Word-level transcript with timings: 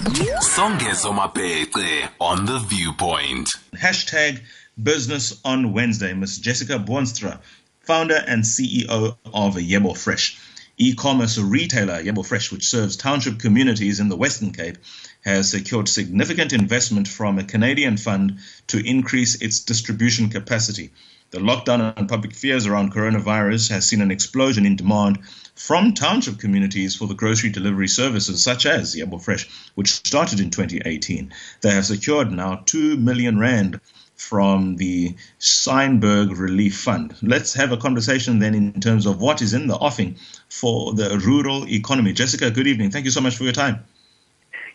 Songezo 0.00 1.12
Mapete 1.14 2.08
on 2.18 2.46
The 2.46 2.58
Viewpoint. 2.58 3.50
Hashtag 3.74 4.40
Business 4.82 5.38
on 5.44 5.74
Wednesday. 5.74 6.14
Miss 6.14 6.38
Jessica 6.38 6.78
Boonstra, 6.78 7.38
founder 7.80 8.14
and 8.26 8.42
CEO 8.42 9.16
of 9.26 9.56
Yebo 9.56 9.96
Fresh. 9.96 10.38
E-commerce 10.78 11.36
retailer 11.36 12.02
Yebo 12.02 12.24
Fresh, 12.24 12.50
which 12.50 12.66
serves 12.66 12.96
township 12.96 13.38
communities 13.38 14.00
in 14.00 14.08
the 14.08 14.16
Western 14.16 14.52
Cape, 14.52 14.78
has 15.22 15.50
secured 15.50 15.86
significant 15.86 16.54
investment 16.54 17.06
from 17.06 17.38
a 17.38 17.44
Canadian 17.44 17.98
fund 17.98 18.38
to 18.68 18.78
increase 18.78 19.42
its 19.42 19.60
distribution 19.60 20.30
capacity. 20.30 20.92
The 21.30 21.38
lockdown 21.38 21.96
and 21.96 22.08
public 22.08 22.34
fears 22.34 22.66
around 22.66 22.92
coronavirus 22.92 23.70
has 23.70 23.86
seen 23.86 24.00
an 24.00 24.10
explosion 24.10 24.66
in 24.66 24.74
demand 24.74 25.20
from 25.54 25.94
township 25.94 26.38
communities 26.38 26.96
for 26.96 27.06
the 27.06 27.14
grocery 27.14 27.50
delivery 27.50 27.86
services 27.86 28.42
such 28.42 28.66
as 28.66 28.96
Yebo 28.96 29.22
Fresh, 29.22 29.48
which 29.76 29.92
started 29.92 30.40
in 30.40 30.50
2018. 30.50 31.32
They 31.60 31.70
have 31.70 31.86
secured 31.86 32.32
now 32.32 32.62
2 32.66 32.96
million 32.96 33.38
rand 33.38 33.80
from 34.16 34.76
the 34.76 35.14
Scheinberg 35.38 36.36
Relief 36.36 36.76
Fund. 36.76 37.14
Let's 37.22 37.54
have 37.54 37.70
a 37.70 37.76
conversation 37.76 38.38
then 38.40 38.54
in 38.54 38.80
terms 38.80 39.06
of 39.06 39.20
what 39.20 39.40
is 39.40 39.54
in 39.54 39.66
the 39.66 39.76
offing 39.76 40.16
for 40.48 40.94
the 40.94 41.16
rural 41.24 41.66
economy. 41.68 42.12
Jessica, 42.12 42.50
good 42.50 42.66
evening. 42.66 42.90
Thank 42.90 43.04
you 43.04 43.10
so 43.12 43.20
much 43.20 43.36
for 43.36 43.44
your 43.44 43.52
time. 43.52 43.84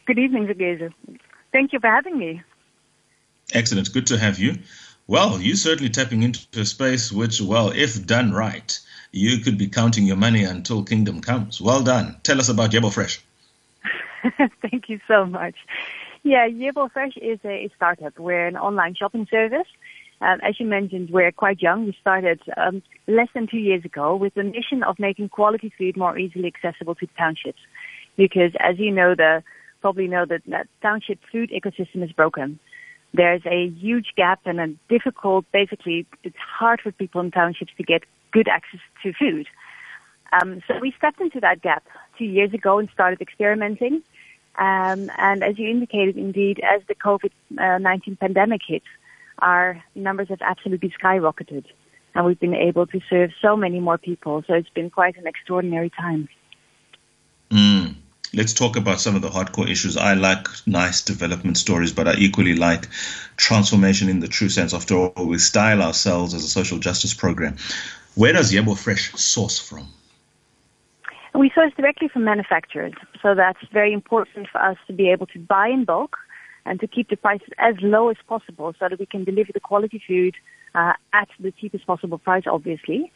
Good 0.05 0.19
evening, 0.19 0.47
Zageza. 0.47 0.93
Thank 1.51 1.73
you 1.73 1.79
for 1.79 1.87
having 1.87 2.17
me. 2.17 2.43
Excellent. 3.53 3.91
Good 3.93 4.07
to 4.07 4.17
have 4.17 4.39
you. 4.39 4.57
Well, 5.07 5.39
you're 5.39 5.55
certainly 5.55 5.91
tapping 5.91 6.23
into 6.23 6.39
a 6.59 6.65
space 6.65 7.11
which, 7.11 7.39
well, 7.39 7.69
if 7.69 8.07
done 8.07 8.33
right, 8.33 8.79
you 9.11 9.37
could 9.37 9.55
be 9.55 9.67
counting 9.67 10.05
your 10.05 10.17
money 10.17 10.43
until 10.43 10.83
kingdom 10.83 11.21
comes. 11.21 11.61
Well 11.61 11.83
done. 11.83 12.17
Tell 12.23 12.39
us 12.39 12.49
about 12.49 12.71
Yebo 12.71 12.91
Fresh. 12.91 13.23
Thank 14.61 14.89
you 14.89 14.99
so 15.07 15.25
much. 15.25 15.55
Yeah, 16.23 16.49
Yebo 16.49 16.91
Fresh 16.91 17.17
is 17.17 17.39
a 17.45 17.69
startup. 17.75 18.17
We're 18.17 18.47
an 18.47 18.57
online 18.57 18.95
shopping 18.95 19.27
service. 19.29 19.67
Um, 20.21 20.39
as 20.41 20.59
you 20.59 20.65
mentioned, 20.65 21.11
we're 21.11 21.31
quite 21.31 21.61
young. 21.61 21.85
We 21.85 21.95
started 22.01 22.41
um, 22.57 22.81
less 23.05 23.27
than 23.35 23.45
two 23.45 23.59
years 23.59 23.85
ago 23.85 24.15
with 24.15 24.33
the 24.33 24.43
mission 24.43 24.81
of 24.81 24.97
making 24.97 25.29
quality 25.29 25.71
food 25.77 25.97
more 25.97 26.17
easily 26.17 26.47
accessible 26.47 26.95
to 26.95 27.07
townships. 27.15 27.59
Because 28.17 28.53
as 28.59 28.79
you 28.79 28.89
know, 28.89 29.13
the 29.13 29.43
probably 29.81 30.07
know 30.07 30.25
that, 30.25 30.41
that 30.47 30.67
township 30.81 31.19
food 31.31 31.51
ecosystem 31.51 32.03
is 32.03 32.11
broken 32.11 32.59
there's 33.15 33.41
a 33.45 33.67
huge 33.69 34.13
gap 34.15 34.41
and 34.45 34.59
a 34.59 34.67
difficult, 34.89 35.45
basically, 35.51 36.05
it's 36.23 36.37
hard 36.37 36.81
for 36.81 36.91
people 36.91 37.21
in 37.21 37.31
townships 37.31 37.71
to 37.77 37.83
get 37.83 38.03
good 38.31 38.47
access 38.47 38.79
to 39.03 39.13
food. 39.13 39.47
Um, 40.33 40.61
so 40.67 40.79
we 40.79 40.93
stepped 40.97 41.21
into 41.21 41.39
that 41.39 41.61
gap 41.61 41.85
two 42.17 42.25
years 42.25 42.53
ago 42.53 42.79
and 42.79 42.89
started 42.89 43.21
experimenting. 43.21 44.01
Um, 44.57 45.11
and 45.17 45.43
as 45.43 45.57
you 45.57 45.69
indicated, 45.69 46.17
indeed, 46.17 46.61
as 46.63 46.81
the 46.87 46.95
COVID-19 46.95 48.19
pandemic 48.19 48.61
hit, 48.67 48.83
our 49.39 49.81
numbers 49.95 50.29
have 50.29 50.41
absolutely 50.41 50.93
skyrocketed. 51.01 51.65
And 52.13 52.25
we've 52.25 52.39
been 52.39 52.55
able 52.55 52.87
to 52.87 53.01
serve 53.09 53.31
so 53.41 53.57
many 53.57 53.79
more 53.79 53.97
people. 53.97 54.43
So 54.47 54.53
it's 54.53 54.69
been 54.69 54.89
quite 54.89 55.17
an 55.17 55.27
extraordinary 55.27 55.89
time. 55.89 56.29
Mm 57.51 57.95
let's 58.35 58.53
talk 58.53 58.75
about 58.75 58.99
some 58.99 59.15
of 59.15 59.21
the 59.21 59.29
hardcore 59.29 59.69
issues. 59.69 59.97
I 59.97 60.13
like 60.13 60.47
nice 60.67 61.01
development 61.01 61.57
stories, 61.57 61.93
but 61.93 62.07
I 62.07 62.15
equally 62.15 62.55
like 62.55 62.87
transformation 63.37 64.09
in 64.09 64.19
the 64.19 64.27
true 64.27 64.49
sense. 64.49 64.73
After 64.73 64.95
all, 64.95 65.25
we 65.25 65.37
style 65.37 65.81
ourselves 65.81 66.33
as 66.33 66.43
a 66.43 66.47
social 66.47 66.77
justice 66.77 67.13
program. 67.13 67.57
Where 68.15 68.33
does 68.33 68.53
Yebo 68.53 68.77
Fresh 68.77 69.13
source 69.13 69.59
from? 69.59 69.87
We 71.33 71.51
source 71.53 71.73
directly 71.75 72.07
from 72.07 72.23
manufacturers, 72.23 72.93
so 73.21 73.35
that's 73.35 73.59
very 73.73 73.91
important 73.91 74.47
for 74.49 74.61
us 74.61 74.77
to 74.87 74.93
be 74.93 75.09
able 75.09 75.27
to 75.27 75.39
buy 75.39 75.67
in 75.67 75.83
bulk 75.83 76.17
and 76.65 76.79
to 76.79 76.87
keep 76.87 77.09
the 77.09 77.17
prices 77.17 77.49
as 77.57 77.75
low 77.81 78.09
as 78.09 78.15
possible 78.27 78.73
so 78.79 78.87
that 78.89 78.99
we 78.99 79.05
can 79.05 79.23
deliver 79.23 79.51
the 79.53 79.59
quality 79.59 80.01
food 80.07 80.35
uh, 80.73 80.93
at 81.13 81.27
the 81.39 81.51
cheapest 81.51 81.85
possible 81.85 82.17
price, 82.17 82.43
obviously. 82.47 83.11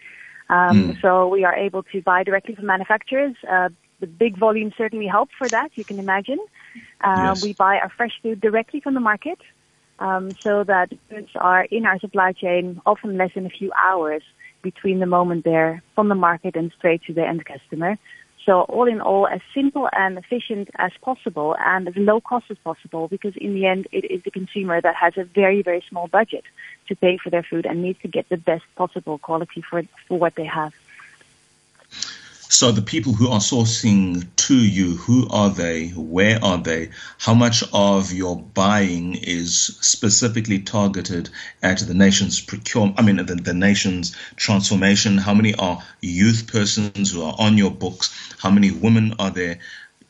Um, 0.50 0.94
mm. 0.94 1.02
So 1.02 1.28
we 1.28 1.46
are 1.46 1.56
able 1.56 1.84
to 1.84 2.02
buy 2.02 2.24
directly 2.24 2.56
from 2.56 2.66
manufacturers, 2.66 3.36
uh, 3.50 3.70
the 4.00 4.08
big 4.08 4.38
volume 4.38 4.72
certainly 4.78 5.08
help 5.08 5.30
for 5.38 5.48
that, 5.50 5.72
you 5.76 5.84
can 5.84 6.00
imagine. 6.00 6.40
Uh, 7.02 7.34
yes. 7.34 7.44
We 7.44 7.54
buy 7.54 7.78
our 7.80 7.90
fresh 7.90 8.14
food 8.22 8.42
directly 8.42 8.80
from 8.80 8.94
the 8.94 9.00
market 9.00 9.40
um, 10.00 10.32
so 10.42 10.64
that 10.64 10.90
goods 11.10 11.30
are 11.36 11.64
in 11.64 11.86
our 11.86 12.00
supply 12.00 12.32
chain 12.34 12.82
often 12.86 13.18
less 13.18 13.32
than 13.36 13.46
a 13.46 13.50
few 13.50 13.72
hours 13.74 14.24
between 14.62 15.00
the 15.00 15.06
moment 15.06 15.46
they're 15.46 15.82
from 15.96 16.10
the 16.10 16.16
market 16.16 16.56
and 16.56 16.72
straight 16.78 17.04
to 17.04 17.14
the 17.14 17.26
end 17.26 17.46
customer. 17.46 17.98
So 18.46 18.62
all 18.62 18.88
in 18.88 19.02
all, 19.02 19.28
as 19.28 19.42
simple 19.54 19.90
and 19.92 20.18
efficient 20.18 20.70
as 20.78 20.92
possible 21.02 21.56
and 21.60 21.88
as 21.88 21.96
low 21.96 22.22
cost 22.22 22.46
as 22.50 22.58
possible 22.58 23.08
because 23.08 23.34
in 23.36 23.54
the 23.54 23.66
end 23.66 23.88
it 23.92 24.10
is 24.10 24.24
the 24.24 24.32
consumer 24.32 24.82
that 24.82 24.96
has 24.96 25.14
a 25.18 25.24
very, 25.24 25.62
very 25.62 25.84
small 25.90 26.08
budget 26.08 26.46
to 26.88 26.96
pay 26.96 27.18
for 27.18 27.30
their 27.30 27.44
food 27.44 27.66
and 27.66 27.84
needs 27.84 28.00
to 28.02 28.08
get 28.08 28.28
the 28.30 28.38
best 28.38 28.64
possible 28.76 29.18
quality 29.18 29.62
for, 29.62 29.84
for 30.08 30.18
what 30.18 30.36
they 30.36 30.46
have. 30.46 30.74
So 32.52 32.72
the 32.72 32.82
people 32.82 33.14
who 33.14 33.30
are 33.30 33.40
sourcing 33.40 34.28
to 34.36 34.56
you, 34.56 34.96
who 34.98 35.28
are 35.30 35.52
they? 35.52 35.90
Where 35.90 36.44
are 36.44 36.58
they? 36.58 36.90
How 37.20 37.36
much 37.36 37.64
of 37.74 38.12
your 38.12 38.42
buying 38.42 39.14
is 39.14 39.78
specifically 39.82 40.58
targeted 40.58 41.30
at 41.62 41.78
the 41.78 41.94
nation's 41.94 42.42
procurement? 42.42 43.00
I 43.00 43.04
mean, 43.04 43.18
the, 43.18 43.36
the 43.36 43.54
nation's 43.54 44.16
transformation. 44.36 45.20
How 45.20 45.36
many 45.36 45.54
are 45.54 45.84
youth 46.02 46.48
persons 46.52 47.12
who 47.12 47.22
are 47.22 47.36
on 47.38 47.56
your 47.56 47.70
books? 47.70 48.10
How 48.40 48.50
many 48.50 48.72
women 48.72 49.14
are 49.20 49.30
there? 49.30 49.60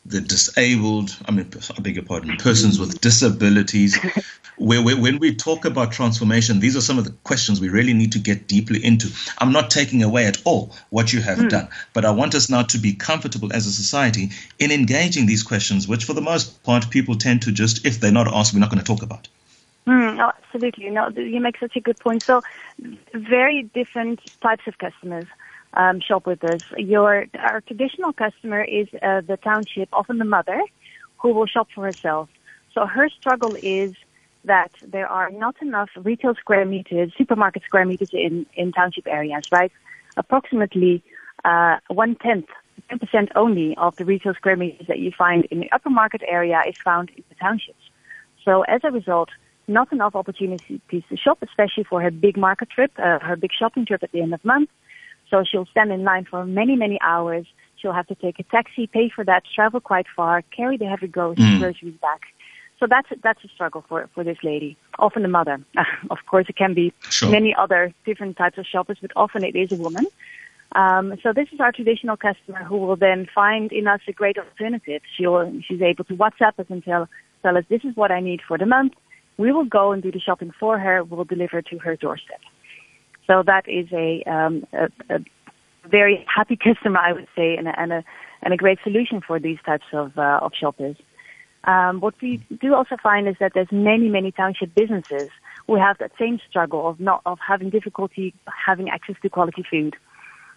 The 0.06 0.20
disabled, 0.20 1.16
I 1.26 1.32
mean, 1.32 1.50
I 1.76 1.80
beg 1.80 1.96
your 1.96 2.04
pardon, 2.04 2.36
persons 2.36 2.78
with 2.78 3.00
disabilities. 3.00 3.98
where, 4.56 4.82
where, 4.82 4.96
when 4.96 5.18
we 5.18 5.34
talk 5.34 5.64
about 5.64 5.92
transformation, 5.92 6.60
these 6.60 6.76
are 6.76 6.80
some 6.80 6.98
of 6.98 7.04
the 7.04 7.12
questions 7.24 7.60
we 7.60 7.68
really 7.68 7.94
need 7.94 8.12
to 8.12 8.18
get 8.18 8.46
deeply 8.46 8.84
into. 8.84 9.08
I'm 9.38 9.52
not 9.52 9.70
taking 9.70 10.02
away 10.02 10.26
at 10.26 10.40
all 10.44 10.74
what 10.90 11.12
you 11.12 11.20
have 11.20 11.38
mm. 11.38 11.48
done, 11.48 11.68
but 11.92 12.04
I 12.04 12.10
want 12.10 12.34
us 12.34 12.50
now 12.50 12.62
to 12.62 12.78
be 12.78 12.92
comfortable 12.92 13.52
as 13.52 13.66
a 13.66 13.72
society 13.72 14.30
in 14.58 14.70
engaging 14.70 15.26
these 15.26 15.42
questions, 15.42 15.88
which 15.88 16.04
for 16.04 16.12
the 16.12 16.20
most 16.20 16.62
part 16.62 16.90
people 16.90 17.16
tend 17.16 17.42
to 17.42 17.52
just, 17.52 17.86
if 17.86 18.00
they're 18.00 18.12
not 18.12 18.28
asked, 18.28 18.52
we're 18.52 18.60
not 18.60 18.70
going 18.70 18.82
to 18.82 18.84
talk 18.84 19.02
about. 19.02 19.28
Mm, 19.86 20.22
oh, 20.22 20.32
absolutely. 20.44 20.90
No, 20.90 21.08
you 21.08 21.40
make 21.40 21.58
such 21.58 21.74
a 21.76 21.80
good 21.80 21.98
point. 21.98 22.22
So, 22.22 22.42
very 23.14 23.62
different 23.62 24.20
types 24.40 24.66
of 24.66 24.76
customers 24.78 25.24
um, 25.74 26.00
shop 26.00 26.26
with 26.26 26.42
us. 26.44 26.60
Your 26.76 27.26
our 27.38 27.60
traditional 27.60 28.12
customer 28.12 28.62
is 28.62 28.88
uh, 28.94 29.20
the 29.26 29.38
township, 29.42 29.88
often 29.92 30.18
the 30.18 30.24
mother, 30.24 30.60
who 31.18 31.32
will 31.32 31.46
shop 31.46 31.68
for 31.74 31.84
herself. 31.84 32.28
So 32.74 32.86
her 32.86 33.08
struggle 33.08 33.56
is 33.62 33.94
that 34.44 34.70
there 34.86 35.06
are 35.06 35.30
not 35.30 35.56
enough 35.60 35.90
retail 35.96 36.34
square 36.34 36.64
meters, 36.64 37.12
supermarket 37.16 37.62
square 37.64 37.84
meters 37.84 38.10
in 38.12 38.46
in 38.54 38.72
township 38.72 39.06
areas. 39.06 39.44
Right, 39.50 39.72
approximately 40.16 41.02
uh, 41.44 41.78
one 41.88 42.16
tenth. 42.16 42.46
10% 42.90 43.28
only 43.36 43.76
of 43.76 43.94
the 43.96 44.06
retail 44.06 44.32
square 44.34 44.56
meters 44.56 44.86
that 44.88 44.98
you 44.98 45.12
find 45.16 45.44
in 45.50 45.60
the 45.60 45.70
upper 45.70 45.90
market 45.90 46.22
area 46.26 46.62
is 46.66 46.74
found 46.82 47.10
in 47.10 47.22
the 47.28 47.34
townships. 47.34 47.90
So 48.42 48.62
as 48.62 48.80
a 48.84 48.90
result, 48.90 49.28
not 49.68 49.92
enough 49.92 50.14
opportunities 50.14 50.80
to 50.90 51.16
shop, 51.16 51.38
especially 51.42 51.84
for 51.84 52.00
her 52.02 52.10
big 52.10 52.36
market 52.36 52.70
trip, 52.70 52.90
uh, 52.98 53.18
her 53.20 53.36
big 53.36 53.50
shopping 53.56 53.86
trip 53.86 54.02
at 54.02 54.12
the 54.12 54.20
end 54.20 54.34
of 54.34 54.42
the 54.42 54.46
month. 54.48 54.70
So 55.30 55.44
she'll 55.44 55.66
stand 55.66 55.92
in 55.92 56.04
line 56.04 56.26
for 56.28 56.44
many, 56.44 56.76
many 56.76 56.98
hours. 57.00 57.46
She'll 57.76 57.92
have 57.92 58.06
to 58.08 58.14
take 58.14 58.38
a 58.38 58.42
taxi, 58.44 58.86
pay 58.86 59.08
for 59.08 59.24
that, 59.24 59.44
travel 59.54 59.80
quite 59.80 60.06
far, 60.14 60.42
carry 60.42 60.76
the 60.76 60.86
heavy 60.86 61.08
mm. 61.08 61.58
groceries 61.58 61.94
back. 62.02 62.22
So 62.78 62.86
that's 62.88 63.08
that's 63.22 63.44
a 63.44 63.48
struggle 63.48 63.84
for 63.88 64.08
for 64.14 64.24
this 64.24 64.38
lady. 64.42 64.76
Often 64.98 65.22
the 65.22 65.28
mother. 65.28 65.58
of 66.10 66.18
course, 66.26 66.46
it 66.48 66.56
can 66.56 66.72
be 66.72 66.92
sure. 67.10 67.30
many 67.30 67.54
other 67.54 67.92
different 68.06 68.38
types 68.38 68.56
of 68.56 68.66
shoppers, 68.66 68.98
but 69.00 69.12
often 69.14 69.44
it 69.44 69.54
is 69.54 69.70
a 69.70 69.76
woman. 69.76 70.06
Um, 70.72 71.14
so 71.22 71.32
this 71.32 71.48
is 71.52 71.60
our 71.60 71.72
traditional 71.72 72.16
customer 72.16 72.62
who 72.64 72.78
will 72.78 72.96
then 72.96 73.26
find 73.34 73.72
in 73.72 73.86
us 73.86 74.00
a 74.08 74.12
great 74.12 74.38
alternative. 74.38 75.02
She'll 75.16 75.52
she's 75.66 75.82
able 75.82 76.04
to 76.04 76.14
WhatsApp 76.14 76.58
us 76.58 76.66
and 76.70 76.82
tell 76.82 77.08
tell 77.42 77.56
us 77.58 77.64
this 77.68 77.84
is 77.84 77.94
what 77.96 78.10
I 78.10 78.20
need 78.20 78.40
for 78.46 78.56
the 78.56 78.66
month. 78.66 78.94
We 79.36 79.52
will 79.52 79.64
go 79.64 79.92
and 79.92 80.02
do 80.02 80.10
the 80.10 80.20
shopping 80.20 80.52
for 80.58 80.78
her. 80.78 81.04
We'll 81.04 81.24
deliver 81.24 81.60
to 81.62 81.78
her 81.78 81.96
doorstep. 81.96 82.40
So 83.30 83.44
that 83.46 83.68
is 83.68 83.86
a, 83.92 84.24
um, 84.24 84.66
a, 84.72 84.88
a 85.08 85.20
very 85.88 86.26
happy 86.34 86.56
customer, 86.56 86.98
I 86.98 87.12
would 87.12 87.28
say, 87.36 87.54
and 87.56 87.68
a, 87.68 87.80
and 87.80 87.92
a, 87.92 88.04
and 88.42 88.52
a 88.52 88.56
great 88.56 88.80
solution 88.82 89.20
for 89.24 89.38
these 89.38 89.58
types 89.64 89.84
of, 89.92 90.18
uh, 90.18 90.40
of 90.42 90.50
shoppers. 90.60 90.96
Um, 91.62 92.00
what 92.00 92.14
we 92.20 92.38
do 92.60 92.74
also 92.74 92.96
find 93.00 93.28
is 93.28 93.36
that 93.38 93.52
there's 93.54 93.70
many, 93.70 94.08
many 94.08 94.32
township 94.32 94.74
businesses 94.74 95.30
who 95.68 95.76
have 95.76 95.98
that 95.98 96.10
same 96.18 96.40
struggle 96.48 96.88
of 96.88 96.98
not 96.98 97.20
of 97.24 97.38
having 97.46 97.70
difficulty 97.70 98.34
having 98.66 98.88
access 98.88 99.14
to 99.22 99.28
quality 99.28 99.62
food. 99.70 99.94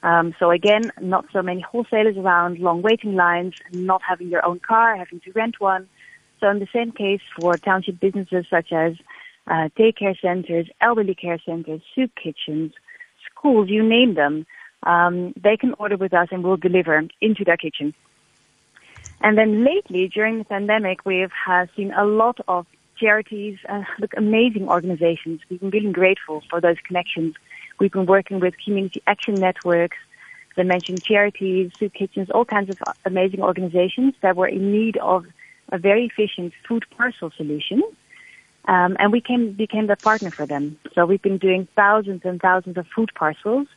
Um, 0.02 0.34
so 0.40 0.50
again, 0.50 0.92
not 1.00 1.26
so 1.32 1.44
many 1.44 1.62
wholesalers 1.62 2.18
around, 2.18 2.58
long 2.58 2.82
waiting 2.82 3.16
lines, 3.16 3.54
not 3.72 4.02
having 4.02 4.30
your 4.30 4.44
own 4.46 4.60
car, 4.60 4.96
having 4.96 5.20
to 5.22 5.32
rent 5.34 5.60
one. 5.60 5.88
So 6.40 6.50
in 6.50 6.60
the 6.60 6.68
same 6.74 6.92
case 6.92 7.22
for 7.40 7.56
township 7.58 8.00
businesses 8.00 8.46
such 8.50 8.72
as 8.72 8.94
uh, 9.48 9.70
daycare 9.78 10.20
centers, 10.20 10.68
elderly 10.82 11.16
care 11.16 11.40
centers, 11.46 11.82
soup 11.94 12.12
kitchens, 12.22 12.74
schools, 13.30 13.70
you 13.70 13.84
name 13.84 14.16
them. 14.16 14.46
Um, 14.84 15.34
they 15.42 15.58
can 15.58 15.74
order 15.80 15.98
with 15.98 16.14
us 16.14 16.28
and 16.32 16.44
we'll 16.44 16.58
deliver 16.58 17.02
into 17.22 17.44
their 17.44 17.58
kitchen. 17.58 17.94
And 19.22 19.38
then 19.38 19.64
lately, 19.64 20.10
during 20.10 20.40
the 20.40 20.44
pandemic, 20.44 21.06
we've 21.06 21.32
uh, 21.48 21.68
seen 21.76 21.94
a 21.94 22.06
lot 22.06 22.40
of 22.48 22.66
charities, 22.98 23.58
uh, 23.70 23.84
look, 24.00 24.12
amazing 24.18 24.68
organizations. 24.68 25.42
We've 25.50 25.60
been 25.60 25.70
really 25.70 25.92
grateful 25.92 26.44
for 26.50 26.60
those 26.60 26.78
connections. 26.86 27.36
We've 27.80 27.92
been 27.92 28.06
working 28.06 28.40
with 28.40 28.54
community 28.64 29.02
action 29.08 29.36
networks, 29.36 29.98
I 30.58 30.64
mentioned, 30.64 31.04
charities, 31.04 31.72
soup 31.80 31.94
kitchens, 31.94 32.30
all 32.30 32.46
kinds 32.46 32.70
of 32.70 32.78
amazing 33.06 33.42
organizations 33.42 34.14
that 34.22 34.36
were 34.36 34.48
in 34.48 34.72
need 34.72 34.98
of 34.98 35.26
a 35.72 35.78
very 35.78 36.06
efficient 36.06 36.54
food 36.68 36.86
parcel 36.96 37.32
solution. 37.36 37.82
Um, 38.66 38.96
and 39.00 39.12
we 39.12 39.20
came, 39.20 39.52
became 39.52 39.88
the 39.88 39.96
partner 39.96 40.32
for 40.32 40.46
them. 40.46 40.80
So 40.94 41.06
we've 41.06 41.22
been 41.22 41.38
doing 41.38 41.68
thousands 41.76 42.22
and 42.24 42.42
thousands 42.42 42.78
of 42.78 42.88
food 42.88 43.12
parcels 43.16 43.68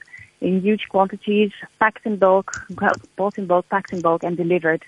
in 0.40 0.60
huge 0.60 0.88
quantities, 0.88 1.50
packed 1.80 2.06
in 2.06 2.16
bulk, 2.16 2.52
bought 3.16 3.38
in 3.38 3.46
bulk, 3.46 3.68
packed 3.68 3.92
in 3.92 4.00
bulk, 4.00 4.22
and 4.22 4.36
delivered 4.36 4.84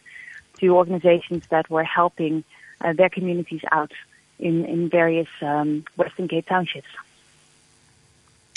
to 0.60 0.76
organizations 0.76 1.42
that 1.50 1.68
were 1.70 1.84
helping 1.84 2.44
uh, 2.80 2.92
their 2.92 3.08
communities 3.08 3.62
out 3.72 3.92
in, 4.38 4.64
in 4.66 4.88
various 4.88 5.28
um, 5.42 5.84
Western 5.96 6.28
Cape 6.28 6.46
townships. 6.46 6.88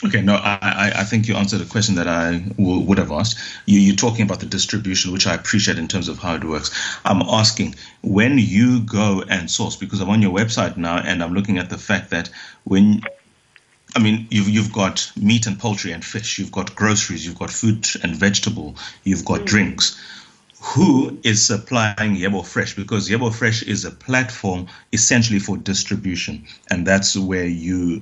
Okay, 0.03 0.21
no, 0.21 0.33
I, 0.33 0.91
I 0.95 1.03
think 1.03 1.27
you 1.27 1.35
answered 1.35 1.61
a 1.61 1.65
question 1.65 1.95
that 1.95 2.07
I 2.07 2.39
w- 2.39 2.79
would 2.79 2.97
have 2.97 3.11
asked. 3.11 3.37
You, 3.67 3.79
you're 3.79 3.95
talking 3.95 4.25
about 4.25 4.39
the 4.39 4.47
distribution, 4.47 5.13
which 5.13 5.27
I 5.27 5.35
appreciate 5.35 5.77
in 5.77 5.87
terms 5.87 6.07
of 6.07 6.17
how 6.17 6.33
it 6.33 6.43
works. 6.43 6.71
I'm 7.05 7.21
asking 7.21 7.75
when 8.01 8.39
you 8.39 8.79
go 8.81 9.23
and 9.29 9.49
source, 9.49 9.75
because 9.75 10.01
I'm 10.01 10.09
on 10.09 10.23
your 10.23 10.35
website 10.35 10.75
now 10.75 10.97
and 10.97 11.21
I'm 11.21 11.33
looking 11.33 11.59
at 11.59 11.69
the 11.69 11.77
fact 11.77 12.09
that 12.09 12.31
when 12.63 13.03
I 13.95 13.99
mean, 13.99 14.27
you've 14.31 14.47
you've 14.47 14.73
got 14.73 15.11
meat 15.15 15.47
and 15.47 15.59
poultry 15.59 15.91
and 15.91 16.03
fish, 16.03 16.39
you've 16.39 16.51
got 16.51 16.75
groceries, 16.75 17.25
you've 17.25 17.37
got 17.37 17.51
food 17.51 17.85
and 18.01 18.15
vegetable, 18.15 18.77
you've 19.03 19.25
got 19.25 19.41
mm. 19.41 19.45
drinks. 19.45 20.01
Who 20.61 21.19
is 21.23 21.45
supplying 21.45 22.15
Yebo 22.15 22.45
Fresh? 22.45 22.75
Because 22.75 23.09
Yebo 23.09 23.33
Fresh 23.33 23.63
is 23.63 23.83
a 23.83 23.91
platform 23.91 24.67
essentially 24.93 25.39
for 25.39 25.57
distribution, 25.57 26.45
and 26.69 26.87
that's 26.87 27.17
where 27.17 27.45
you 27.45 28.01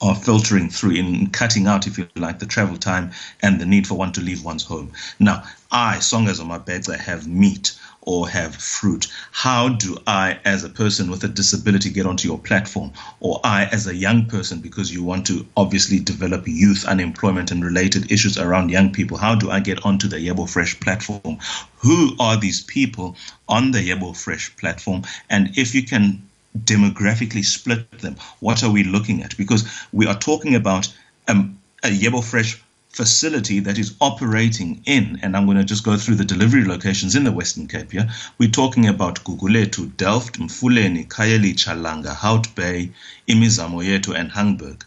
are 0.00 0.14
filtering 0.14 0.70
through 0.70 0.92
in 0.92 1.28
cutting 1.30 1.66
out, 1.66 1.86
if 1.86 1.98
you 1.98 2.06
like, 2.16 2.38
the 2.38 2.46
travel 2.46 2.76
time 2.76 3.12
and 3.42 3.60
the 3.60 3.66
need 3.66 3.86
for 3.86 3.94
one 3.94 4.12
to 4.12 4.20
leave 4.20 4.44
one's 4.44 4.64
home. 4.64 4.92
Now, 5.18 5.44
I, 5.70 5.96
Songezo 5.98 6.42
on 6.42 6.48
my 6.48 6.58
beds, 6.58 6.88
I 6.88 6.96
have 6.96 7.26
meat 7.26 7.78
or 8.06 8.28
have 8.28 8.54
fruit. 8.54 9.06
How 9.32 9.70
do 9.70 9.96
I, 10.06 10.38
as 10.44 10.62
a 10.62 10.68
person 10.68 11.10
with 11.10 11.24
a 11.24 11.28
disability, 11.28 11.90
get 11.90 12.06
onto 12.06 12.28
your 12.28 12.38
platform? 12.38 12.92
Or 13.20 13.40
I, 13.44 13.64
as 13.72 13.86
a 13.86 13.94
young 13.94 14.26
person, 14.26 14.60
because 14.60 14.92
you 14.92 15.02
want 15.02 15.26
to 15.26 15.46
obviously 15.56 16.00
develop 16.00 16.46
youth 16.46 16.84
unemployment 16.84 17.50
and 17.50 17.64
related 17.64 18.12
issues 18.12 18.38
around 18.38 18.70
young 18.70 18.92
people, 18.92 19.16
how 19.16 19.34
do 19.34 19.50
I 19.50 19.60
get 19.60 19.84
onto 19.84 20.06
the 20.06 20.16
Yebo 20.16 20.48
Fresh 20.48 20.80
platform? 20.80 21.38
Who 21.78 22.14
are 22.20 22.36
these 22.36 22.62
people 22.62 23.16
on 23.48 23.70
the 23.70 23.90
Yebo 23.90 24.16
Fresh 24.16 24.56
platform? 24.56 25.02
And 25.30 25.56
if 25.56 25.74
you 25.74 25.82
can 25.84 26.23
demographically 26.58 27.44
split 27.44 27.90
them? 27.98 28.16
What 28.40 28.62
are 28.62 28.70
we 28.70 28.84
looking 28.84 29.22
at? 29.22 29.36
Because 29.36 29.68
we 29.92 30.06
are 30.06 30.18
talking 30.18 30.54
about 30.54 30.92
um, 31.28 31.58
a 31.82 31.88
Yebo 31.88 32.22
Fresh 32.22 32.62
facility 32.94 33.58
that 33.58 33.76
is 33.76 33.96
operating 34.00 34.80
in, 34.86 35.18
and 35.22 35.36
I'm 35.36 35.46
going 35.46 35.58
to 35.58 35.64
just 35.64 35.84
go 35.84 35.96
through 35.96 36.14
the 36.14 36.24
delivery 36.24 36.64
locations 36.64 37.16
in 37.16 37.24
the 37.24 37.32
Western 37.32 37.66
Cape 37.66 37.90
here. 37.90 38.08
We're 38.38 38.50
talking 38.50 38.86
about 38.86 39.24
Gugulethu, 39.24 39.96
Delft, 39.96 40.38
Mfuleni, 40.38 41.08
Khayelitsha, 41.08 41.74
Chalanga, 41.74 42.14
Hout 42.14 42.54
Bay, 42.54 42.92
Imizamo 43.28 43.82
Yethu, 43.84 44.14
and 44.16 44.30
Hangberg. 44.30 44.82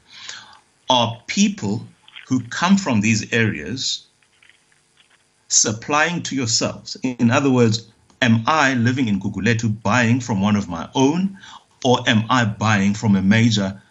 Are 0.90 1.22
people 1.28 1.86
who 2.28 2.40
come 2.44 2.78
from 2.78 3.02
these 3.02 3.34
areas 3.34 4.06
supplying 5.50 6.24
to 6.24 6.36
yourselves? 6.36 6.96
In 7.04 7.30
other 7.30 7.52
words, 7.52 7.90
am 8.22 8.44
I 8.48 8.74
living 8.74 9.08
in 9.08 9.20
Gugulethu 9.20 9.82
buying 9.82 10.20
from 10.20 10.42
one 10.42 10.56
of 10.56 10.68
my 10.68 10.90
own, 10.96 11.38
or 11.84 12.00
am 12.08 12.26
I 12.30 12.46
buying 12.46 12.94
from 12.94 13.16
a 13.16 13.22
major 13.22 13.82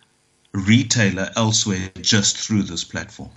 retailer 0.53 1.31
elsewhere 1.37 1.91
just 2.01 2.37
through 2.37 2.63
this 2.65 2.85
platform? 2.85 3.31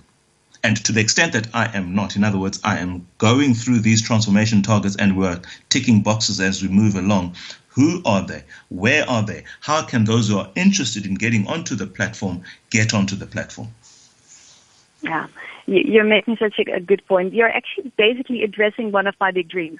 And 0.62 0.76
to 0.84 0.92
the 0.92 1.00
extent 1.00 1.32
that 1.32 1.48
I 1.54 1.70
am 1.74 1.94
not, 1.94 2.16
in 2.16 2.24
other 2.24 2.38
words, 2.38 2.60
I 2.62 2.78
am 2.78 3.06
going 3.18 3.54
through 3.54 3.78
these 3.78 4.02
transformation 4.02 4.62
targets 4.62 4.96
and 4.96 5.16
we're 5.16 5.40
ticking 5.70 6.02
boxes 6.02 6.38
as 6.40 6.62
we 6.62 6.68
move 6.68 6.96
along. 6.96 7.36
Who 7.68 8.02
are 8.04 8.26
they? 8.26 8.44
Where 8.68 9.08
are 9.08 9.22
they? 9.22 9.44
How 9.60 9.82
can 9.82 10.04
those 10.04 10.28
who 10.28 10.38
are 10.38 10.50
interested 10.56 11.06
in 11.06 11.14
getting 11.14 11.46
onto 11.46 11.76
the 11.76 11.86
platform 11.86 12.42
get 12.68 12.92
onto 12.92 13.16
the 13.16 13.26
platform? 13.26 13.68
Yeah, 15.02 15.28
you're 15.66 16.04
making 16.04 16.36
such 16.36 16.58
a 16.58 16.80
good 16.80 17.06
point. 17.06 17.32
You're 17.32 17.48
actually 17.48 17.92
basically 17.96 18.42
addressing 18.42 18.92
one 18.92 19.06
of 19.06 19.14
my 19.18 19.30
big 19.30 19.48
dreams. 19.48 19.78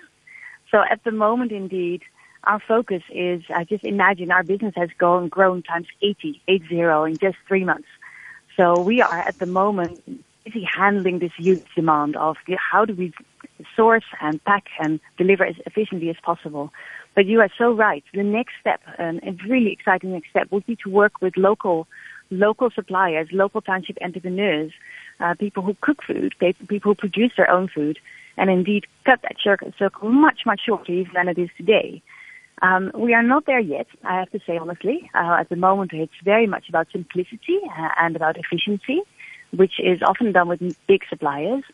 So 0.70 0.82
at 0.88 1.02
the 1.04 1.10
moment, 1.10 1.52
indeed, 1.52 2.02
our 2.44 2.60
focus 2.60 3.02
is, 3.10 3.42
I 3.54 3.64
just 3.64 3.84
imagine 3.84 4.30
our 4.30 4.42
business 4.42 4.74
has 4.76 4.90
grown, 4.96 5.28
grown 5.28 5.62
times 5.62 5.88
80, 6.02 6.40
80 6.48 6.80
in 6.80 7.18
just 7.20 7.36
three 7.46 7.64
months. 7.64 7.88
So 8.56 8.80
we 8.80 9.00
are 9.00 9.18
at 9.18 9.38
the 9.38 9.46
moment 9.46 10.02
busy 10.44 10.66
handling 10.76 11.18
this 11.18 11.32
huge 11.36 11.64
demand 11.74 12.16
of 12.16 12.36
how 12.56 12.84
do 12.84 12.94
we 12.94 13.12
source 13.76 14.04
and 14.20 14.42
pack 14.44 14.64
and 14.78 15.00
deliver 15.18 15.44
as 15.44 15.56
efficiently 15.66 16.08
as 16.08 16.16
possible. 16.22 16.72
But 17.14 17.26
you 17.26 17.40
are 17.40 17.50
so 17.58 17.72
right. 17.72 18.04
The 18.14 18.22
next 18.22 18.54
step, 18.60 18.80
a 18.98 19.12
really 19.48 19.72
exciting 19.72 20.12
next 20.12 20.30
step, 20.30 20.50
would 20.50 20.66
be 20.66 20.76
to 20.76 20.90
work 20.90 21.20
with 21.20 21.36
local, 21.36 21.86
local 22.30 22.70
suppliers, 22.70 23.28
local 23.32 23.60
township 23.60 23.98
entrepreneurs, 24.00 24.72
uh, 25.18 25.34
people 25.34 25.62
who 25.62 25.76
cook 25.80 26.02
food, 26.06 26.34
people 26.68 26.92
who 26.92 26.94
produce 26.94 27.32
their 27.36 27.50
own 27.50 27.68
food, 27.68 27.98
and 28.36 28.50
indeed 28.50 28.86
cut 29.04 29.20
that 29.22 29.36
circle 29.42 30.08
much, 30.10 30.40
much 30.46 30.62
shorter 30.66 31.04
than 31.14 31.28
it 31.28 31.38
is 31.38 31.50
today. 31.56 32.02
Um, 32.62 32.90
we 32.94 33.14
are 33.14 33.22
not 33.22 33.46
there 33.46 33.60
yet, 33.60 33.86
I 34.04 34.18
have 34.18 34.30
to 34.30 34.40
say 34.46 34.58
honestly. 34.58 35.10
Uh, 35.14 35.36
at 35.40 35.48
the 35.48 35.56
moment, 35.56 35.92
it's 35.92 36.12
very 36.22 36.46
much 36.46 36.68
about 36.68 36.88
simplicity 36.92 37.58
uh, 37.76 37.88
and 37.98 38.16
about 38.16 38.36
efficiency, 38.36 39.00
which 39.52 39.80
is 39.80 40.00
often 40.02 40.32
done 40.32 40.48
with 40.48 40.60
big 40.86 41.02
suppliers. 41.08 41.64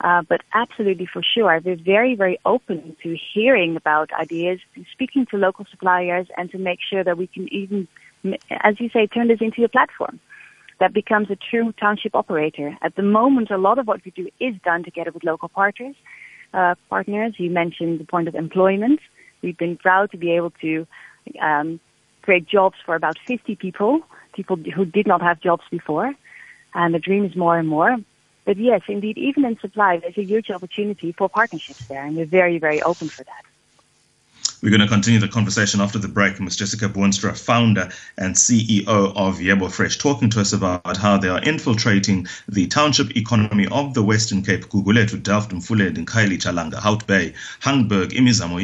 Uh, 0.00 0.22
but 0.22 0.42
absolutely 0.54 1.06
for 1.06 1.22
sure, 1.24 1.60
we're 1.64 1.74
very, 1.74 2.14
very 2.14 2.38
open 2.44 2.96
to 3.02 3.16
hearing 3.34 3.74
about 3.74 4.12
ideas, 4.12 4.60
speaking 4.92 5.26
to 5.26 5.36
local 5.36 5.64
suppliers, 5.68 6.28
and 6.36 6.52
to 6.52 6.58
make 6.58 6.78
sure 6.88 7.02
that 7.02 7.18
we 7.18 7.26
can 7.26 7.52
even, 7.52 7.88
as 8.62 8.78
you 8.78 8.88
say, 8.90 9.08
turn 9.08 9.26
this 9.26 9.40
into 9.40 9.64
a 9.64 9.68
platform 9.68 10.20
that 10.80 10.92
becomes 10.92 11.30
a 11.30 11.36
true 11.36 11.72
township 11.72 12.14
operator. 12.14 12.76
At 12.82 12.94
the 12.96 13.02
moment, 13.02 13.50
a 13.50 13.58
lot 13.58 13.78
of 13.78 13.86
what 13.86 14.04
we 14.04 14.10
do 14.10 14.28
is 14.40 14.54
done 14.64 14.84
together 14.84 15.10
with 15.10 15.24
local 15.24 15.48
partners. 15.48 15.96
Uh, 16.54 16.74
partners, 16.88 17.34
you 17.38 17.50
mentioned 17.50 18.00
the 18.00 18.04
point 18.04 18.28
of 18.28 18.34
employment. 18.34 19.00
We've 19.42 19.58
been 19.58 19.76
proud 19.76 20.10
to 20.12 20.16
be 20.16 20.32
able 20.32 20.52
to 20.62 20.86
um, 21.40 21.80
create 22.22 22.46
jobs 22.46 22.76
for 22.84 22.94
about 22.94 23.18
50 23.26 23.56
people, 23.56 24.00
people 24.34 24.56
who 24.56 24.84
did 24.84 25.06
not 25.06 25.20
have 25.22 25.40
jobs 25.40 25.64
before. 25.70 26.14
And 26.74 26.94
the 26.94 26.98
dream 26.98 27.24
is 27.24 27.34
more 27.34 27.58
and 27.58 27.68
more. 27.68 27.96
But 28.44 28.56
yes, 28.56 28.82
indeed, 28.88 29.18
even 29.18 29.44
in 29.44 29.58
supply, 29.58 29.98
there's 29.98 30.16
a 30.16 30.24
huge 30.24 30.50
opportunity 30.50 31.12
for 31.12 31.28
partnerships 31.28 31.86
there, 31.86 32.04
and 32.04 32.16
we're 32.16 32.24
very, 32.24 32.58
very 32.58 32.80
open 32.80 33.08
for 33.08 33.24
that. 33.24 33.47
We're 34.60 34.70
going 34.70 34.80
to 34.80 34.88
continue 34.88 35.20
the 35.20 35.28
conversation 35.28 35.80
after 35.80 36.00
the 36.00 36.08
break. 36.08 36.40
Ms. 36.40 36.56
Jessica 36.56 36.88
Boonstra, 36.88 37.38
founder 37.38 37.90
and 38.16 38.34
CEO 38.34 38.88
of 38.88 39.38
Yebo 39.38 39.70
Fresh, 39.70 39.98
talking 39.98 40.30
to 40.30 40.40
us 40.40 40.52
about 40.52 40.96
how 40.96 41.16
they 41.16 41.28
are 41.28 41.40
infiltrating 41.40 42.26
the 42.48 42.66
township 42.66 43.16
economy 43.16 43.68
of 43.70 43.94
the 43.94 44.02
Western 44.02 44.42
Cape, 44.42 44.64
Gugulethu, 44.64 45.22
Delft, 45.22 45.52
Mfuleni, 45.52 46.04
Khayelitsha, 46.04 46.52
Langa, 46.52 46.74
Hout 46.74 47.06
Bay, 47.06 47.34
Hangberg, 47.60 48.10
Imizamo. 48.10 48.58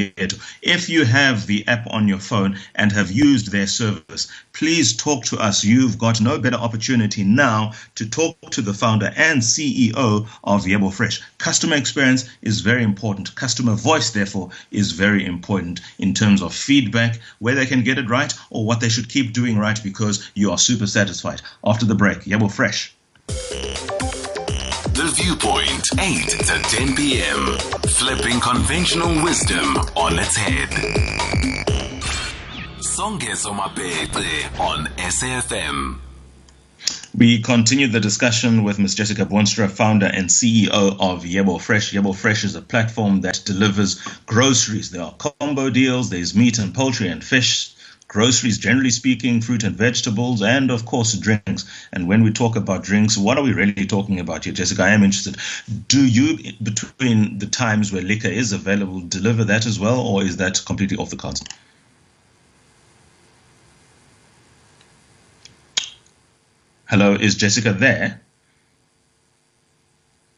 If 0.63 0.89
you 0.89 1.05
have 1.05 1.47
the 1.47 1.65
app 1.69 1.87
on 1.89 2.09
your 2.09 2.19
phone 2.19 2.59
and 2.75 2.91
have 2.91 3.13
used 3.13 3.53
their 3.53 3.69
service, 3.69 4.27
please 4.53 4.97
talk 4.97 5.25
to 5.27 5.39
us. 5.39 5.63
You've 5.63 5.99
got 5.99 6.21
no 6.21 6.41
better 6.41 6.57
opportunity 6.57 7.23
now 7.23 7.75
to 7.95 8.11
talk 8.11 8.37
to 8.51 8.63
the 8.63 8.75
founder 8.75 9.13
and 9.15 9.41
CEO 9.41 10.27
of 10.43 10.65
Yebo 10.65 10.93
Fresh. 10.93 11.23
Customer 11.39 11.77
experience 11.77 12.29
is 12.43 12.63
very 12.63 12.83
important. 12.83 13.33
Customer 13.37 13.75
voice, 13.75 14.11
therefore, 14.11 14.51
is 14.73 14.91
very 14.91 15.25
important 15.25 15.83
in 15.99 16.15
terms 16.15 16.43
of 16.43 16.55
feedback, 16.55 17.19
where 17.39 17.55
they 17.55 17.67
can 17.67 17.83
get 17.83 17.99
it 17.99 18.09
right 18.09 18.33
or 18.51 18.65
what 18.65 18.81
they 18.81 18.89
should 18.89 19.09
keep 19.09 19.33
doing 19.33 19.59
right 19.59 19.83
because 19.83 20.31
you 20.35 20.51
are 20.51 20.59
super 20.59 20.87
satisfied. 20.87 21.43
After 21.65 21.87
the 21.87 21.95
break, 21.95 22.21
Yebo 22.21 22.51
Fresh. 22.51 22.95
The 23.27 25.11
Viewpoint, 25.17 25.89
8 25.99 26.29
to 26.29 26.77
10 26.77 26.95
p.m. 26.95 27.59
Flipping 27.89 28.41
conventional 28.41 29.23
wisdom 29.25 29.77
on 29.97 30.19
its 30.19 30.37
head. 30.37 30.69
Songezo 32.79 33.53
Mapete 33.53 34.61
on 34.61 34.87
SAFM. 34.99 36.04
We 37.17 37.43
continue 37.43 37.87
the 37.87 38.01
discussion 38.01 38.65
with 38.65 38.81
Ms. 38.81 38.97
Jessica 38.97 39.25
Boonstra, 39.25 39.71
founder 39.71 40.07
and 40.07 40.29
CEO 40.29 40.69
of 40.99 41.23
Yebo 41.23 41.61
Fresh. 41.61 41.93
Yebo 41.93 42.13
Fresh 42.13 42.43
is 42.43 42.57
a 42.57 42.61
platform 42.61 43.21
that 43.21 43.41
delivers 43.45 44.01
groceries. 44.27 44.91
There 44.91 45.03
are 45.03 45.15
combo 45.39 45.71
deals, 45.71 46.11
there's 46.11 46.35
meat 46.35 46.59
and 46.59 46.75
poultry 46.75 47.07
and 47.07 47.23
fish, 47.23 47.73
groceries, 48.09 48.59
generally 48.59 48.91
speaking, 48.91 49.41
fruit 49.41 49.63
and 49.63 49.77
vegetables, 49.77 50.43
and 50.43 50.73
of 50.73 50.87
course, 50.87 51.13
drinks. 51.13 51.65
And 51.93 52.09
when 52.09 52.25
we 52.25 52.33
talk 52.33 52.57
about 52.57 52.83
drinks, 52.83 53.17
what 53.17 53.39
are 53.39 53.45
we 53.45 53.53
really 53.53 53.87
talking 53.87 54.19
about 54.19 54.43
here, 54.43 54.53
Jessica? 54.53 54.83
I 54.83 54.89
am 54.89 55.05
interested. 55.05 55.37
Do 55.87 56.05
you, 56.05 56.53
between 56.61 57.39
the 57.39 57.47
times 57.47 57.93
where 57.93 58.03
liquor 58.03 58.27
is 58.27 58.53
available, 58.53 58.99
deliver 58.99 59.45
that 59.45 59.67
as 59.67 59.79
well, 59.79 60.01
or 60.01 60.25
is 60.25 60.39
that 60.39 60.65
completely 60.67 60.97
off 60.97 61.11
the 61.11 61.17
cards? 61.17 61.45
Hello, 66.95 67.15
is 67.15 67.35
Jessica 67.35 67.73
there? 67.73 68.21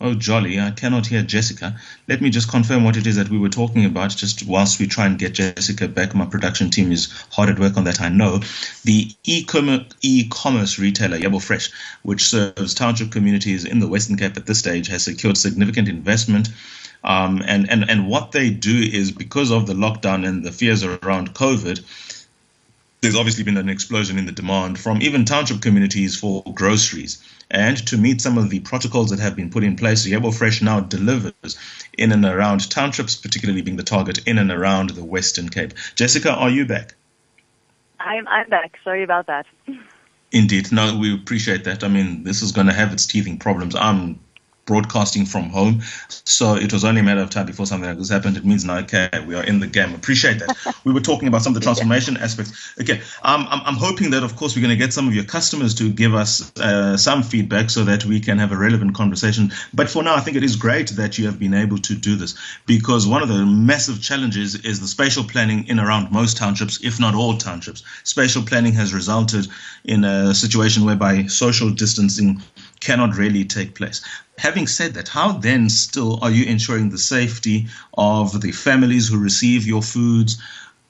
Oh, 0.01 0.15
jolly, 0.15 0.59
I 0.59 0.71
cannot 0.71 1.07
hear 1.07 1.23
Jessica. 1.23 1.79
Let 2.09 2.23
me 2.23 2.31
just 2.31 2.51
confirm 2.51 2.83
what 2.83 2.97
it 2.97 3.07
is 3.07 3.17
that 3.17 3.29
we 3.29 3.37
were 3.37 3.51
talking 3.51 3.85
about, 3.85 4.17
just 4.17 4.47
whilst 4.47 4.81
we 4.81 4.87
try 4.87 5.05
and 5.05 5.19
get 5.19 5.35
Jessica 5.35 5.87
back. 5.87 6.15
My 6.15 6.25
production 6.25 6.71
team 6.71 6.93
is 6.93 7.13
hard 7.31 7.51
at 7.51 7.59
work 7.59 7.77
on 7.77 7.85
that, 7.85 8.01
I 8.01 8.09
know. 8.09 8.41
The 8.85 9.11
e-commerce 9.25 10.79
retailer, 10.79 11.19
Yebo 11.19 11.43
Fresh, 11.43 11.73
which 12.03 12.25
serves 12.25 12.73
township 12.73 13.13
communities 13.13 13.67
in 13.67 13.79
the 13.79 13.87
Western 13.87 14.17
Cape 14.17 14.39
at 14.39 14.47
this 14.47 14.59
stage, 14.59 14.87
has 14.87 15.05
secured 15.05 15.37
significant 15.37 15.91
investment. 15.91 16.49
Um, 17.05 17.43
and, 17.47 17.71
and, 17.71 17.91
and 17.91 18.09
what 18.09 18.33
they 18.33 18.49
do 18.49 18.79
is 18.79 19.13
because 19.13 19.51
of 19.51 19.67
the 19.67 19.75
lockdown 19.75 20.27
and 20.27 20.43
the 20.43 20.53
fears 20.53 20.83
around 20.83 21.35
COVID, 21.35 21.85
there's 23.07 23.15
obviously 23.15 23.45
been 23.45 23.57
an 23.57 23.69
explosion 23.69 24.19
in 24.19 24.27
the 24.27 24.33
demand 24.33 24.81
from 24.81 25.01
even 25.01 25.25
township 25.25 25.63
communities 25.63 26.19
for 26.19 26.43
groceries. 26.53 27.23
And 27.49 27.77
to 27.87 27.97
meet 27.97 28.21
some 28.21 28.37
of 28.37 28.51
the 28.51 28.59
protocols 28.59 29.11
that 29.11 29.21
have 29.21 29.37
been 29.37 29.49
put 29.49 29.63
in 29.63 29.77
place, 29.77 30.05
Yebo 30.05 30.37
Fresh 30.37 30.61
now 30.61 30.81
delivers 30.81 31.57
in 31.97 32.11
and 32.11 32.25
around 32.25 32.69
townships, 32.69 33.15
particularly 33.15 33.63
being 33.63 33.77
the 33.77 33.85
target 33.85 34.27
in 34.27 34.39
and 34.39 34.51
around 34.51 34.91
the 34.91 35.05
Western 35.05 35.49
Cape. 35.49 35.75
Jessica, 35.95 36.33
are 36.33 36.51
you 36.51 36.67
back? 36.67 36.97
I'm, 38.01 38.27
I'm 38.27 38.49
back. 38.49 38.77
Sorry 38.83 39.05
about 39.05 39.29
that. 39.29 39.47
Indeed. 40.33 40.73
No, 40.73 40.99
we 40.99 41.15
appreciate 41.15 41.63
that. 41.63 41.85
I 41.85 41.89
mean, 41.89 42.25
this 42.25 42.43
is 42.43 42.51
going 42.51 42.67
to 42.67 42.73
have 42.73 42.93
its 42.93 43.07
teething 43.07 43.39
problems. 43.39 43.77
I'm 43.77 44.19
broadcasting 44.67 45.25
from 45.25 45.49
home. 45.49 45.81
So 46.09 46.57
it 46.57 46.73
was 46.73 46.85
only 46.85 47.01
a 47.01 47.05
matter 47.05 47.21
of 47.21 47.31
time 47.31 47.47
before 47.47 47.67
something 47.67 47.89
like 47.89 47.99
this 47.99 48.11
happened. 48.11 48.37
It 48.37 48.45
means 48.45 48.65
now, 48.65 48.79
okay, 48.79 49.09
we 49.27 49.35
are 49.35 49.45
in 49.45 49.61
the 49.61 49.67
game. 49.67 49.95
Appreciate 49.95 50.41
that. 50.41 50.77
we 50.85 50.93
were 50.93 51.01
talking 51.01 51.29
about 51.29 51.43
some 51.43 51.55
of 51.55 51.61
the 51.61 51.65
transformation 51.65 52.17
aspects. 52.17 52.75
Okay, 52.81 53.01
um, 53.23 53.47
I'm, 53.49 53.61
I'm 53.65 53.77
hoping 53.77 54.11
that, 54.11 54.23
of 54.23 54.37
course, 54.37 54.55
we're 54.55 54.63
going 54.63 54.77
to 54.77 54.85
get 54.85 54.93
some 54.93 55.09
of 55.09 55.15
your 55.15 55.25
customers 55.25 55.75
to 55.77 55.91
give 55.91 56.15
us 56.15 56.53
uh, 56.59 56.97
some 56.97 57.23
feedback 57.23 57.71
so 57.71 57.85
that 57.85 58.05
we 58.05 58.21
can 58.21 58.39
have 58.39 58.53
a 58.53 58.57
relevant 58.57 58.95
conversation. 58.95 59.53
But 59.73 59.89
for 59.89 60.03
now, 60.03 60.17
I 60.17 60.21
think 60.21 60.37
it 60.37 60.43
is 60.45 60.57
great 60.57 60.91
that 60.91 61.17
you 61.17 61.27
have 61.27 61.39
been 61.39 61.55
able 61.55 61.79
to 61.79 61.95
do 61.95 62.17
this 62.17 62.35
because 62.67 63.07
one 63.07 63.23
of 63.23 63.29
the 63.29 63.47
massive 63.47 64.03
challenges 64.03 64.57
is 64.57 64.81
the 64.81 64.89
spatial 64.89 65.25
planning 65.25 65.67
in 65.69 65.79
around 65.79 66.11
most 66.11 66.37
townships, 66.37 66.81
if 66.83 66.99
not 66.99 67.15
all 67.15 67.39
townships. 67.39 67.83
Spatial 68.03 68.43
planning 68.43 68.73
has 68.73 68.93
resulted 68.93 69.47
in 69.85 70.05
a 70.05 70.35
situation 70.35 70.85
whereby 70.85 71.27
social 71.27 71.71
distancing 71.71 72.43
cannot 72.81 73.17
really 73.17 73.45
take 73.45 73.75
place. 73.75 74.03
Having 74.39 74.67
said 74.67 74.95
that, 74.95 75.09
how 75.09 75.33
then 75.33 75.69
still 75.71 76.19
are 76.23 76.31
you 76.31 76.45
ensuring 76.45 76.91
the 76.91 76.99
safety 76.99 77.67
of 77.97 78.41
the 78.41 78.53
families 78.53 79.09
who 79.09 79.19
receive 79.19 79.67
your 79.67 79.83
foods 79.83 80.41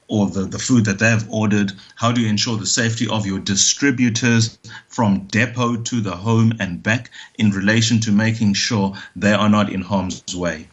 or 0.08 0.28
the, 0.28 0.42
the 0.42 0.58
food 0.58 0.84
that 0.86 0.98
they 0.98 1.08
have 1.08 1.28
ordered? 1.30 1.72
How 1.94 2.12
do 2.12 2.20
you 2.20 2.28
ensure 2.28 2.56
the 2.56 2.66
safety 2.66 3.06
of 3.08 3.26
your 3.26 3.38
distributors 3.38 4.58
from 4.88 5.26
depot 5.26 5.76
to 5.76 6.00
the 6.00 6.16
home 6.16 6.54
and 6.58 6.82
back 6.82 7.10
in 7.38 7.50
relation 7.50 8.00
to 8.00 8.12
making 8.12 8.54
sure 8.54 8.94
they 9.14 9.32
are 9.32 9.48
not 9.48 9.70
in 9.70 9.80
harm's 9.80 10.22
way? 10.34 10.68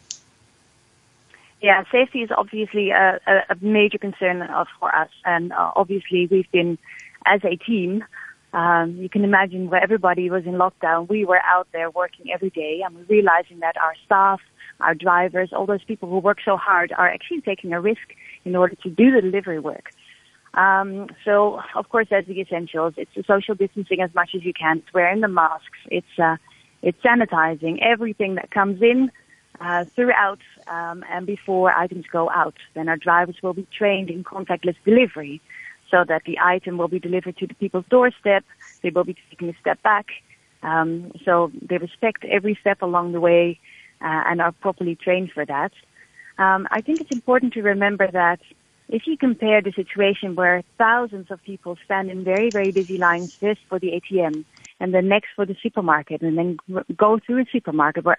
Yeah, 1.61 1.83
safety 1.91 2.23
is 2.23 2.31
obviously 2.35 2.89
a, 2.89 3.19
a 3.27 3.55
major 3.61 3.97
concern 3.97 4.45
for 4.79 4.93
us, 4.93 5.09
and 5.23 5.53
uh, 5.53 5.71
obviously 5.75 6.27
we've 6.27 6.51
been, 6.51 6.77
as 7.25 7.41
a 7.45 7.55
team, 7.55 8.03
um, 8.53 8.95
you 8.97 9.09
can 9.09 9.23
imagine 9.23 9.69
where 9.69 9.81
everybody 9.81 10.29
was 10.29 10.45
in 10.45 10.53
lockdown. 10.53 11.09
We 11.09 11.25
were 11.25 11.41
out 11.43 11.67
there 11.73 11.89
working 11.89 12.31
every 12.31 12.51
day 12.51 12.81
and 12.85 13.09
realizing 13.09 13.59
that 13.61 13.75
our 13.77 13.93
staff, 14.05 14.41
our 14.79 14.93
drivers, 14.93 15.49
all 15.51 15.65
those 15.65 15.83
people 15.83 16.07
who 16.07 16.19
work 16.19 16.37
so 16.45 16.55
hard 16.55 16.93
are 16.95 17.09
actually 17.09 17.41
taking 17.41 17.73
a 17.73 17.81
risk 17.81 18.13
in 18.45 18.55
order 18.55 18.75
to 18.75 18.89
do 18.89 19.11
the 19.11 19.21
delivery 19.21 19.59
work. 19.59 19.89
Um, 20.53 21.07
so, 21.25 21.61
of 21.73 21.89
course, 21.89 22.07
that's 22.11 22.27
the 22.27 22.39
essentials. 22.39 22.93
It's 22.95 23.13
the 23.15 23.23
social 23.25 23.55
distancing 23.55 24.01
as 24.01 24.13
much 24.13 24.31
as 24.35 24.43
you 24.43 24.53
can. 24.53 24.77
It's 24.79 24.93
wearing 24.93 25.21
the 25.21 25.27
masks. 25.27 25.79
It's, 25.89 26.19
uh, 26.19 26.37
it's 26.83 27.01
sanitizing 27.01 27.79
everything 27.81 28.35
that 28.35 28.51
comes 28.51 28.83
in 28.83 29.09
uh, 29.59 29.85
throughout 29.95 30.41
um, 30.67 31.03
and 31.09 31.25
before 31.25 31.71
items 31.75 32.05
go 32.11 32.29
out. 32.29 32.55
Then 32.75 32.87
our 32.87 32.97
drivers 32.97 33.37
will 33.41 33.53
be 33.53 33.67
trained 33.75 34.11
in 34.11 34.23
contactless 34.23 34.75
delivery 34.85 35.41
so 35.93 36.03
that 36.07 36.23
the 36.25 36.39
item 36.39 36.79
will 36.79 36.87
be 36.87 36.99
delivered 36.99 37.37
to 37.37 37.45
the 37.45 37.53
people's 37.53 37.85
doorstep. 37.89 38.43
They 38.81 38.89
will 38.89 39.03
be 39.03 39.15
taking 39.29 39.49
a 39.49 39.57
step 39.61 39.81
back. 39.83 40.07
Um, 40.63 41.11
so 41.23 41.51
they 41.61 41.77
respect 41.77 42.25
every 42.25 42.57
step 42.59 42.81
along 42.81 43.11
the 43.11 43.19
way 43.19 43.59
uh, 44.01 44.23
and 44.27 44.41
are 44.41 44.53
properly 44.53 44.95
trained 44.95 45.31
for 45.31 45.45
that. 45.45 45.71
Um, 46.39 46.67
I 46.71 46.81
think 46.81 46.99
it's 46.99 47.11
important 47.11 47.53
to 47.53 47.61
remember 47.61 48.09
that 48.11 48.39
if 48.89 49.03
you 49.05 49.17
compare 49.17 49.61
the 49.61 49.71
situation 49.71 50.33
where 50.33 50.63
thousands 50.79 51.27
of 51.29 51.43
people 51.43 51.77
stand 51.85 52.09
in 52.09 52.23
very, 52.23 52.49
very 52.49 52.71
busy 52.71 52.97
lines 52.97 53.29
just 53.39 53.59
for 53.69 53.77
the 53.77 53.91
ATM 53.97 54.45
and 54.79 54.93
then 54.95 55.07
next 55.07 55.29
for 55.35 55.45
the 55.45 55.55
supermarket 55.61 56.21
and 56.23 56.37
then 56.37 56.57
go 56.97 57.19
through 57.23 57.41
a 57.43 57.45
supermarket 57.51 58.03
where, 58.03 58.17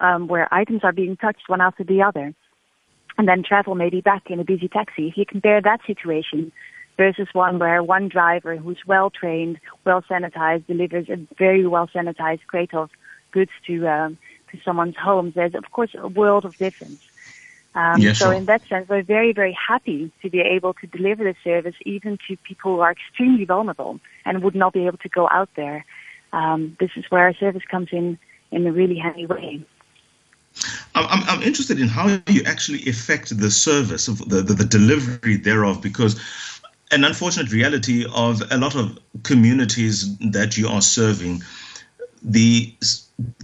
um, 0.00 0.28
where 0.28 0.52
items 0.54 0.82
are 0.84 0.92
being 0.92 1.16
touched 1.16 1.48
one 1.48 1.60
after 1.60 1.82
the 1.82 2.02
other 2.02 2.32
and 3.18 3.26
then 3.26 3.42
travel 3.42 3.74
maybe 3.74 4.00
back 4.00 4.30
in 4.30 4.38
a 4.38 4.44
busy 4.44 4.68
taxi. 4.68 5.08
If 5.08 5.16
you 5.16 5.26
compare 5.26 5.60
that 5.60 5.80
situation 5.86 6.52
versus 6.96 7.28
one 7.32 7.58
where 7.58 7.82
one 7.82 8.08
driver 8.08 8.56
who's 8.56 8.78
well 8.86 9.10
trained, 9.10 9.58
well 9.84 10.02
sanitized, 10.02 10.66
delivers 10.66 11.08
a 11.08 11.16
very 11.38 11.66
well 11.66 11.88
sanitized 11.88 12.46
crate 12.46 12.74
of 12.74 12.90
goods 13.32 13.50
to 13.66 13.86
um, 13.88 14.18
to 14.50 14.58
someone's 14.64 14.96
home. 14.96 15.32
There's 15.34 15.54
of 15.54 15.70
course 15.70 15.90
a 15.94 16.08
world 16.08 16.44
of 16.44 16.56
difference. 16.56 17.00
Um, 17.74 18.00
yes, 18.00 18.18
so 18.18 18.26
sure. 18.26 18.32
in 18.32 18.46
that 18.46 18.66
sense, 18.68 18.88
we're 18.88 19.02
very, 19.02 19.34
very 19.34 19.52
happy 19.52 20.10
to 20.22 20.30
be 20.30 20.40
able 20.40 20.72
to 20.74 20.86
deliver 20.86 21.24
the 21.24 21.34
service 21.44 21.74
even 21.84 22.16
to 22.26 22.36
people 22.38 22.76
who 22.76 22.80
are 22.80 22.92
extremely 22.92 23.44
vulnerable 23.44 24.00
and 24.24 24.42
would 24.42 24.54
not 24.54 24.72
be 24.72 24.86
able 24.86 24.96
to 24.98 25.10
go 25.10 25.28
out 25.30 25.50
there. 25.56 25.84
Um, 26.32 26.74
this 26.80 26.90
is 26.96 27.04
where 27.10 27.24
our 27.24 27.34
service 27.34 27.64
comes 27.70 27.88
in 27.92 28.18
in 28.50 28.66
a 28.66 28.72
really 28.72 28.96
handy 28.96 29.26
way. 29.26 29.62
I'm, 30.94 31.22
I'm 31.28 31.42
interested 31.42 31.78
in 31.78 31.88
how 31.88 32.18
you 32.28 32.42
actually 32.46 32.88
affect 32.88 33.38
the 33.38 33.50
service 33.50 34.08
of 34.08 34.26
the, 34.28 34.40
the, 34.40 34.54
the 34.54 34.64
delivery 34.64 35.36
thereof 35.36 35.82
because 35.82 36.18
an 36.90 37.04
unfortunate 37.04 37.52
reality 37.52 38.06
of 38.14 38.42
a 38.50 38.56
lot 38.56 38.74
of 38.76 38.98
communities 39.22 40.16
that 40.18 40.56
you 40.56 40.68
are 40.68 40.82
serving, 40.82 41.42
the 42.22 42.74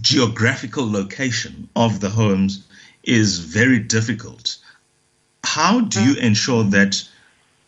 geographical 0.01 0.89
location 0.89 1.69
of 1.75 1.99
the 1.99 2.09
homes 2.09 2.65
is 3.03 3.39
very 3.39 3.79
difficult. 3.79 4.57
How 5.43 5.81
do 5.81 6.03
you 6.03 6.15
mm. 6.15 6.21
ensure 6.23 6.63
that 6.65 7.03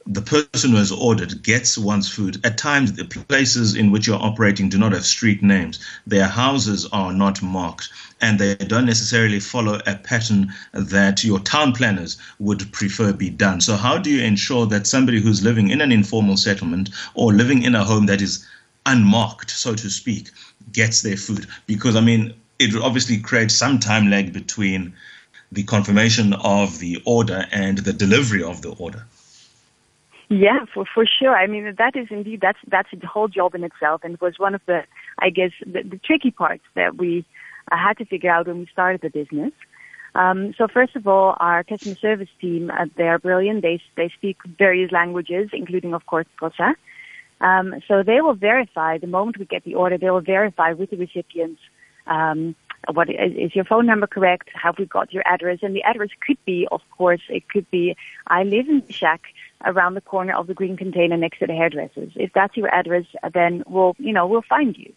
the 0.07 0.21
person 0.21 0.69
who 0.69 0.77
has 0.77 0.91
ordered 0.91 1.41
gets 1.41 1.79
one's 1.79 2.07
food? 2.07 2.39
At 2.45 2.59
times, 2.59 2.93
the 2.93 3.05
places 3.05 3.75
in 3.75 3.89
which 3.89 4.05
you're 4.05 4.21
operating 4.21 4.69
do 4.69 4.77
not 4.77 4.91
have 4.91 5.05
street 5.05 5.41
names, 5.41 5.79
their 6.05 6.27
houses 6.27 6.85
are 6.91 7.11
not 7.11 7.41
marked 7.41 7.89
and 8.21 8.37
they 8.37 8.53
don't 8.55 8.85
necessarily 8.85 9.39
follow 9.39 9.81
a 9.87 9.95
pattern 9.95 10.53
that 10.73 11.23
your 11.23 11.39
town 11.39 11.73
planners 11.73 12.17
would 12.37 12.71
prefer 12.71 13.13
be 13.13 13.31
done. 13.31 13.61
So, 13.61 13.75
how 13.75 13.97
do 13.97 14.11
you 14.11 14.21
ensure 14.21 14.67
that 14.67 14.85
somebody 14.85 15.19
who's 15.19 15.43
living 15.43 15.69
in 15.69 15.81
an 15.81 15.91
informal 15.91 16.37
settlement 16.37 16.91
or 17.15 17.33
living 17.33 17.63
in 17.63 17.73
a 17.73 17.83
home 17.83 18.05
that 18.05 18.21
is 18.21 18.45
unmarked, 18.85 19.49
so 19.49 19.73
to 19.73 19.89
speak, 19.89 20.29
gets 20.71 21.01
their 21.01 21.17
food? 21.17 21.47
Because, 21.65 21.95
I 21.95 22.01
mean, 22.01 22.35
it 22.59 22.75
obviously 22.75 23.17
creates 23.17 23.55
some 23.55 23.79
time 23.79 24.09
lag 24.11 24.33
between 24.33 24.93
the 25.51 25.63
confirmation 25.63 26.33
of 26.33 26.77
the 26.79 27.01
order 27.05 27.47
and 27.51 27.79
the 27.79 27.93
delivery 27.93 28.43
of 28.43 28.61
the 28.61 28.69
order. 28.69 29.05
Yeah, 30.29 30.65
for 30.73 30.85
for 30.91 31.05
sure. 31.05 31.35
I 31.35 31.47
mean, 31.47 31.75
that 31.77 31.95
is 31.95 32.07
indeed 32.09 32.41
that's 32.41 32.57
that's 32.67 32.89
a 32.91 33.05
whole 33.05 33.27
job 33.27 33.53
in 33.53 33.63
itself, 33.63 34.01
and 34.03 34.15
it 34.15 34.21
was 34.21 34.39
one 34.39 34.55
of 34.55 34.61
the, 34.65 34.81
I 35.19 35.29
guess, 35.29 35.51
the, 35.61 35.83
the 35.83 35.99
tricky 36.03 36.31
parts 36.31 36.63
that 36.75 36.97
we 36.97 37.25
I 37.71 37.77
had 37.77 37.97
to 37.97 38.05
figure 38.05 38.31
out 38.31 38.47
when 38.47 38.59
we 38.59 38.67
started 38.71 39.01
the 39.01 39.09
business. 39.09 39.51
Um, 40.15 40.53
so 40.57 40.67
first 40.67 40.95
of 40.95 41.07
all, 41.07 41.35
our 41.39 41.63
customer 41.63 41.95
service 41.95 42.29
team, 42.39 42.71
uh, 42.71 42.85
they 42.97 43.03
are 43.03 43.19
brilliant. 43.19 43.61
They, 43.61 43.81
they 43.97 44.09
speak 44.17 44.37
various 44.57 44.91
languages, 44.91 45.49
including, 45.51 45.93
of 45.93 46.05
course, 46.05 46.25
Xhosa. 46.41 46.75
Um, 47.41 47.75
so 47.85 48.01
they 48.01 48.21
will 48.21 48.33
verify 48.33 48.97
the 48.97 49.07
moment 49.07 49.37
we 49.37 49.45
get 49.45 49.65
the 49.65 49.75
order. 49.75 49.97
They 49.97 50.09
will 50.09 50.21
verify 50.21 50.71
with 50.71 50.89
the 50.89 50.97
recipients 50.97 51.59
um, 52.07 52.55
what 52.93 53.09
is, 53.09 53.33
is 53.35 53.55
your 53.55 53.65
phone 53.65 53.85
number 53.85 54.07
correct? 54.07 54.49
Have 54.53 54.77
we 54.77 54.85
got 54.85 55.13
your 55.13 55.23
address? 55.25 55.59
And 55.61 55.75
the 55.75 55.83
address 55.83 56.09
could 56.25 56.37
be, 56.45 56.67
of 56.71 56.81
course, 56.97 57.21
it 57.29 57.47
could 57.49 57.69
be 57.71 57.95
I 58.27 58.43
live 58.43 58.67
in 58.67 58.83
the 58.85 58.93
shack 58.93 59.21
around 59.63 59.95
the 59.95 60.01
corner 60.01 60.35
of 60.35 60.47
the 60.47 60.53
green 60.53 60.77
container 60.77 61.17
next 61.17 61.39
to 61.39 61.47
the 61.47 61.53
hairdressers. 61.53 62.11
If 62.15 62.33
that's 62.33 62.55
your 62.57 62.73
address, 62.73 63.05
then 63.33 63.63
we'll 63.67 63.95
you 63.97 64.13
know 64.13 64.27
we'll 64.27 64.41
find 64.41 64.77
you. 64.77 64.93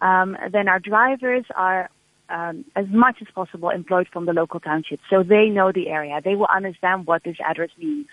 Um, 0.00 0.36
then 0.50 0.68
our 0.68 0.78
drivers 0.78 1.44
are 1.56 1.90
um, 2.28 2.64
as 2.76 2.86
much 2.88 3.16
as 3.20 3.28
possible 3.34 3.70
employed 3.70 4.08
from 4.12 4.26
the 4.26 4.32
local 4.32 4.60
township, 4.60 5.00
so 5.10 5.22
they 5.22 5.48
know 5.48 5.72
the 5.72 5.88
area. 5.88 6.20
They 6.22 6.36
will 6.36 6.48
understand 6.54 7.06
what 7.06 7.24
this 7.24 7.36
address 7.44 7.70
means. 7.78 8.06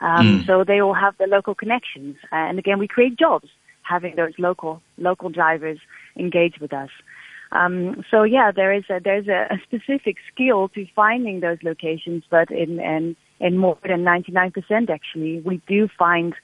Um, 0.00 0.40
mm. 0.40 0.46
So 0.46 0.64
they 0.64 0.80
all 0.80 0.94
have 0.94 1.16
the 1.18 1.26
local 1.26 1.54
connections. 1.54 2.16
And 2.30 2.58
again, 2.58 2.78
we 2.78 2.86
create 2.86 3.18
jobs 3.18 3.48
having 3.82 4.16
those 4.16 4.32
local, 4.38 4.82
local 4.96 5.28
drivers 5.30 5.78
engage 6.16 6.60
with 6.60 6.72
us. 6.72 6.90
Um, 7.52 8.04
so 8.10 8.24
yeah, 8.24 8.52
there 8.54 8.72
is 8.72 8.84
a, 8.90 9.00
there's 9.02 9.26
a, 9.26 9.54
a, 9.54 9.58
specific 9.62 10.16
skill 10.32 10.68
to 10.70 10.86
finding 10.94 11.40
those 11.40 11.58
locations, 11.62 12.24
but 12.30 12.50
in, 12.50 12.78
in, 12.78 13.16
in 13.40 13.56
more 13.56 13.78
than 13.82 14.04
99% 14.04 14.90
actually, 14.90 15.40
we 15.40 15.62
do 15.66 15.88
find, 15.98 16.34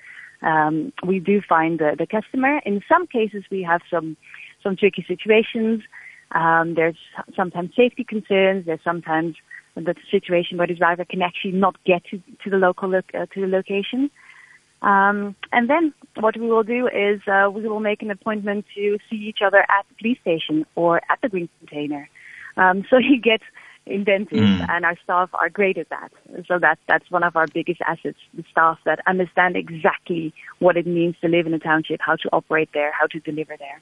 um, 0.43 0.93
we 1.07 1.19
do 1.19 1.43
find 1.47 1.79
the, 1.79 1.95
the 1.99 2.07
customer. 2.07 2.59
In 2.65 2.81
some 2.89 3.07
cases, 3.07 3.45
we 3.51 3.63
have 3.63 3.83
some, 3.91 4.17
some 4.63 4.77
tricky 4.77 5.05
situations. 5.07 5.83
Um, 6.35 6.75
there's 6.75 6.97
sometimes 7.37 7.71
safety 7.77 8.05
concerns. 8.05 8.65
There's 8.65 8.81
sometimes 8.83 9.37
the 9.77 9.95
situation 10.11 10.57
where 10.57 10.67
the 10.67 10.75
driver 10.75 11.05
can 11.05 11.21
actually 11.21 11.53
not 11.53 11.77
get 11.85 12.03
to, 12.11 12.23
to 12.45 12.51
the 12.51 12.57
local, 12.57 12.89
lo- 12.89 13.01
uh, 13.13 13.27
to 13.35 13.41
the 13.43 13.47
location. 13.47 14.11
Um, 14.85 15.35
and 15.51 15.69
then 15.69 15.95
what 16.21 16.37
we 16.37 16.47
will 16.47 16.63
do 16.63 16.87
is 16.89 17.23
uh, 17.27 17.51
we 17.51 17.67
will 17.67 17.81
make 17.81 18.03
an 18.03 18.11
appointment 18.11 18.67
to 18.75 18.99
see 19.09 19.17
each 19.17 19.39
other 19.43 19.61
at 19.61 19.87
the 19.89 19.95
police 19.99 20.19
station 20.21 20.67
or 20.75 21.01
at 21.11 21.19
the 21.23 21.31
green 21.31 21.49
container. 21.59 22.09
Um, 22.59 22.85
so 22.91 22.99
you 22.99 23.19
get 23.19 23.41
inventive, 23.87 24.39
mm. 24.39 24.69
and 24.69 24.85
our 24.85 24.97
staff 25.03 25.31
are 25.33 25.49
great 25.49 25.79
at 25.79 25.89
that. 25.89 26.13
So 26.47 26.59
that 26.59 26.79
that's 26.87 27.11
one 27.11 27.23
of 27.23 27.35
our 27.35 27.47
biggest 27.47 27.81
assets: 27.87 28.19
the 28.35 28.45
staff 28.51 28.79
that 28.85 29.01
understand 29.07 29.57
exactly 29.57 30.35
what 30.59 30.77
it 30.77 30.87
means 30.87 31.17
to 31.23 31.29
live 31.29 31.47
in 31.47 31.55
a 31.55 31.59
township, 31.59 32.01
how 32.03 32.17
to 32.17 32.29
operate 32.31 32.69
there, 32.75 32.93
how 32.93 33.07
to 33.07 33.19
deliver 33.21 33.57
there. 33.57 33.81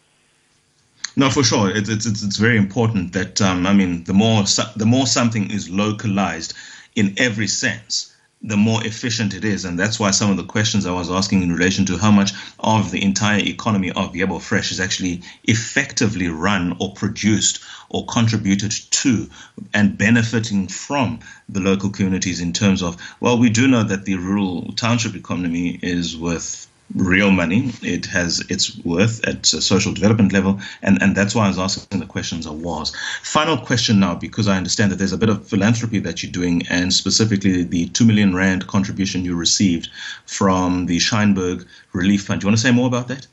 No, 1.17 1.31
for 1.31 1.43
sure, 1.43 1.69
it's 1.69 1.89
it's 1.89 2.07
it's 2.07 2.37
very 2.37 2.57
important 2.57 3.13
that 3.13 3.43
um, 3.43 3.67
I 3.67 3.73
mean 3.73 4.05
the 4.05 4.15
more 4.15 4.45
the 4.77 4.87
more 4.87 5.09
something 5.09 5.51
is 5.51 5.69
localized 5.69 6.55
in 6.95 7.15
every 7.19 7.49
sense 7.49 8.12
the 8.43 8.57
more 8.57 8.85
efficient 8.85 9.35
it 9.35 9.45
is. 9.45 9.65
And 9.65 9.79
that's 9.79 10.01
why 10.01 10.11
some 10.11 10.31
of 10.31 10.37
the 10.37 10.45
questions 10.45 10.85
I 10.85 10.93
was 10.93 11.11
asking 11.11 11.43
in 11.43 11.53
relation 11.53 11.87
to 11.87 11.99
how 11.99 12.11
much 12.11 12.33
of 12.59 12.91
the 12.91 13.03
entire 13.03 13.39
economy 13.39 13.91
of 13.91 14.13
Yebo 14.13 14.41
Fresh 14.41 14.73
is 14.73 14.81
actually 14.81 15.23
effectively 15.45 16.29
run 16.29 16.77
or 16.81 16.93
produced 16.93 17.63
or 17.89 18.05
contributed 18.07 18.73
to 18.73 19.29
and 19.73 19.97
benefiting 19.97 20.67
from 20.67 21.21
the 21.49 21.61
local 21.61 21.91
communities 21.91 22.41
in 22.41 22.53
terms 22.53 22.83
of, 22.83 22.97
well, 23.21 23.39
we 23.39 23.51
do 23.51 23.69
know 23.69 23.85
that 23.85 24.05
the 24.05 24.17
rural 24.17 24.73
township 24.73 25.15
economy 25.15 25.79
is 25.83 26.17
worth 26.17 26.69
real 26.95 27.31
money. 27.31 27.71
It 27.83 28.07
has 28.07 28.41
its 28.49 28.77
worth 28.85 29.27
at 29.27 29.53
a 29.53 29.61
social 29.61 29.93
development 29.93 30.33
level, 30.33 30.61
and, 30.83 31.03
and 31.03 31.17
that's 31.17 31.35
why 31.35 31.45
I 31.45 31.49
was 31.49 31.59
asking 31.59 32.01
the 32.01 32.07
questions 32.07 32.47
I 32.47 32.51
was. 32.51 32.95
Final 33.23 33.57
question 33.57 34.01
now, 34.01 34.15
because 34.15 34.49
I 34.49 34.57
understand 34.57 34.93
that 34.93 34.97
there's 34.97 35.13
a 35.13 35.19
bit 35.19 35.29
of 35.29 35.47
philanthropy 35.47 35.99
that 36.01 36.23
you're 36.23 36.33
doing, 36.33 36.63
and 36.69 36.93
specifically 36.93 37.63
the 37.63 37.89
two 37.89 38.05
million 38.05 38.35
rand 38.35 38.67
contribution 38.67 39.25
you 39.25 39.35
received 39.35 39.89
from 40.27 40.87
the 40.87 40.99
Scheinberg 40.99 41.67
Relief 41.93 42.25
Fund. 42.25 42.41
Do 42.41 42.47
you 42.47 42.49
want 42.49 42.59
to 42.59 42.63
say 42.63 42.73
more 42.73 42.87
about 42.87 43.09
that? 43.09 43.27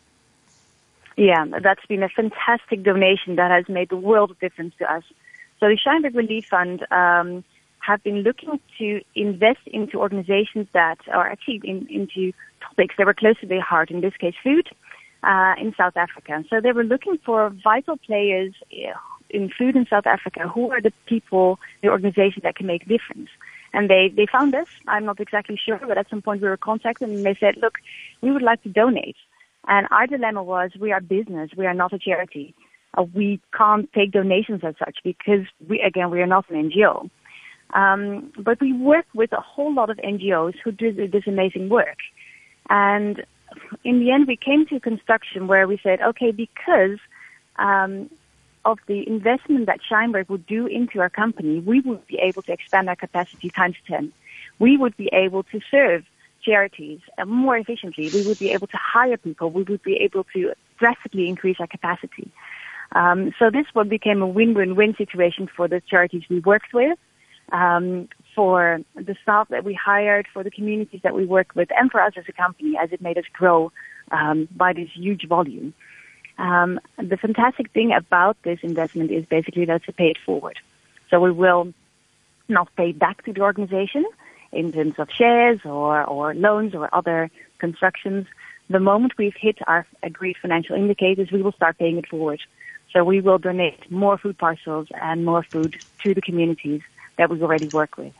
Yeah, 1.17 1.45
that's 1.61 1.85
been 1.85 2.03
a 2.03 2.09
fantastic 2.09 2.83
donation 2.83 3.35
that 3.35 3.51
has 3.51 3.67
made 3.67 3.89
the 3.89 3.97
world 3.97 4.31
of 4.31 4.39
difference 4.39 4.73
to 4.79 4.91
us. 4.91 5.03
So 5.59 5.67
the 5.67 5.77
Scheinberg 5.77 6.15
Relief 6.15 6.45
Fund. 6.45 6.85
Um, 6.91 7.43
have 7.81 8.03
been 8.03 8.19
looking 8.19 8.59
to 8.77 9.01
invest 9.15 9.61
into 9.65 9.99
organizations 9.99 10.67
that 10.73 10.99
are 11.11 11.27
actually 11.27 11.61
in, 11.63 11.87
into 11.89 12.33
topics 12.79 12.95
that 12.97 13.05
were 13.05 13.13
close 13.13 13.39
to 13.41 13.47
their 13.47 13.61
heart, 13.61 13.91
in 13.91 14.01
this 14.01 14.13
case 14.19 14.35
food, 14.43 14.69
uh, 15.23 15.53
in 15.59 15.73
South 15.77 15.97
Africa. 15.97 16.43
So 16.49 16.61
they 16.61 16.71
were 16.71 16.83
looking 16.83 17.17
for 17.25 17.49
vital 17.63 17.97
players 17.97 18.53
uh, 18.71 18.97
in 19.29 19.49
food 19.49 19.75
in 19.75 19.85
South 19.89 20.07
Africa. 20.07 20.47
Who 20.47 20.71
are 20.71 20.81
the 20.81 20.93
people, 21.05 21.59
the 21.81 21.89
organizations 21.89 22.43
that 22.43 22.55
can 22.55 22.67
make 22.67 22.83
a 22.83 22.89
difference? 22.89 23.29
And 23.73 23.89
they, 23.89 24.11
they 24.15 24.25
found 24.31 24.55
us. 24.55 24.67
I'm 24.87 25.05
not 25.05 25.19
exactly 25.19 25.59
sure, 25.63 25.79
but 25.87 25.97
at 25.97 26.09
some 26.09 26.21
point 26.21 26.41
we 26.41 26.47
were 26.47 26.57
contacted 26.57 27.09
and 27.09 27.25
they 27.25 27.37
said, 27.39 27.55
look, 27.61 27.75
we 28.21 28.31
would 28.31 28.41
like 28.41 28.63
to 28.63 28.69
donate. 28.69 29.17
And 29.67 29.87
our 29.91 30.07
dilemma 30.07 30.41
was 30.41 30.71
we 30.79 30.91
are 30.91 31.01
business. 31.01 31.51
We 31.55 31.67
are 31.67 31.73
not 31.73 31.93
a 31.93 31.99
charity. 31.99 32.55
Uh, 32.97 33.03
we 33.13 33.39
can't 33.55 33.91
take 33.93 34.11
donations 34.11 34.61
as 34.63 34.75
such 34.79 34.97
because 35.03 35.45
we, 35.67 35.79
again, 35.81 36.09
we 36.09 36.21
are 36.21 36.27
not 36.27 36.49
an 36.49 36.71
NGO. 36.71 37.09
Um, 37.75 38.31
but 38.39 38.59
we 38.59 38.73
work 38.73 39.05
with 39.13 39.31
a 39.31 39.41
whole 39.41 39.71
lot 39.71 39.91
of 39.91 39.97
NGOs 39.97 40.55
who 40.63 40.71
do 40.71 40.91
this 40.91 41.27
amazing 41.27 41.69
work. 41.69 41.97
And 42.69 43.23
in 43.83 43.99
the 43.99 44.11
end, 44.11 44.27
we 44.27 44.35
came 44.35 44.65
to 44.67 44.79
construction 44.79 45.47
where 45.47 45.67
we 45.67 45.79
said, 45.81 46.01
okay, 46.01 46.31
because 46.31 46.99
um, 47.57 48.09
of 48.65 48.79
the 48.87 49.07
investment 49.07 49.65
that 49.65 49.79
Scheinberg 49.89 50.29
would 50.29 50.45
do 50.45 50.67
into 50.67 50.99
our 50.99 51.09
company, 51.09 51.59
we 51.59 51.79
would 51.81 52.05
be 52.07 52.17
able 52.17 52.41
to 52.43 52.51
expand 52.51 52.89
our 52.89 52.95
capacity 52.95 53.49
times 53.49 53.75
10. 53.87 54.11
We 54.59 54.77
would 54.77 54.95
be 54.97 55.09
able 55.13 55.43
to 55.43 55.59
serve 55.71 56.05
charities 56.43 56.99
more 57.25 57.57
efficiently. 57.57 58.09
We 58.13 58.25
would 58.25 58.39
be 58.39 58.51
able 58.51 58.67
to 58.67 58.77
hire 58.77 59.17
people. 59.17 59.51
We 59.51 59.63
would 59.63 59.83
be 59.83 59.95
able 59.97 60.25
to 60.35 60.53
drastically 60.77 61.27
increase 61.27 61.57
our 61.59 61.67
capacity. 61.67 62.31
Um, 62.93 63.33
so 63.37 63.49
this 63.49 63.65
one 63.73 63.89
became 63.89 64.21
a 64.21 64.27
win-win-win 64.27 64.95
situation 64.95 65.49
for 65.55 65.67
the 65.67 65.81
charities 65.81 66.23
we 66.29 66.39
worked 66.39 66.73
with 66.73 66.97
um, 67.51 68.09
for 68.35 68.81
the 68.95 69.15
staff 69.21 69.49
that 69.49 69.63
we 69.63 69.73
hired, 69.73 70.27
for 70.31 70.43
the 70.43 70.51
communities 70.51 71.01
that 71.03 71.15
we 71.15 71.25
work 71.25 71.51
with, 71.55 71.69
and 71.77 71.91
for 71.91 72.01
us 72.01 72.13
as 72.15 72.25
a 72.27 72.31
company, 72.31 72.77
as 72.77 72.91
it 72.91 73.01
made 73.01 73.17
us 73.17 73.25
grow 73.33 73.71
um, 74.11 74.47
by 74.55 74.73
this 74.73 74.89
huge 74.93 75.27
volume. 75.27 75.73
Um, 76.37 76.79
the 76.97 77.17
fantastic 77.17 77.71
thing 77.71 77.91
about 77.91 78.37
this 78.43 78.59
investment 78.63 79.11
is 79.11 79.25
basically 79.25 79.65
that 79.65 79.83
to 79.85 79.93
pay 79.93 80.09
it 80.09 80.17
forward. 80.25 80.57
So 81.09 81.19
we 81.19 81.31
will 81.31 81.73
not 82.47 82.73
pay 82.75 82.91
back 82.93 83.23
to 83.25 83.33
the 83.33 83.41
organization 83.41 84.05
in 84.51 84.71
terms 84.71 84.95
of 84.97 85.09
shares 85.11 85.59
or, 85.65 86.03
or 86.03 86.33
loans 86.33 86.73
or 86.73 86.89
other 86.93 87.29
constructions. 87.59 88.25
The 88.69 88.79
moment 88.79 89.17
we've 89.17 89.35
hit 89.35 89.57
our 89.67 89.85
agreed 90.01 90.37
financial 90.41 90.75
indicators, 90.75 91.31
we 91.31 91.41
will 91.41 91.51
start 91.51 91.77
paying 91.77 91.97
it 91.97 92.07
forward. 92.07 92.41
So 92.93 93.03
we 93.03 93.21
will 93.21 93.37
donate 93.37 93.91
more 93.91 94.17
food 94.17 94.37
parcels 94.37 94.87
and 94.99 95.25
more 95.25 95.43
food 95.43 95.77
to 96.03 96.13
the 96.13 96.21
communities 96.21 96.81
that 97.19 97.29
we 97.29 97.41
already 97.41 97.67
work 97.67 97.97
with. 97.97 98.13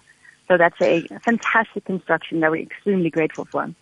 So 0.50 0.58
that's 0.58 0.80
a 0.82 1.08
fantastic 1.24 1.86
construction 1.86 2.42
that 2.42 2.52
we're 2.52 2.64
extremely 2.64 3.10
grateful 3.10 3.46
for. 3.46 3.74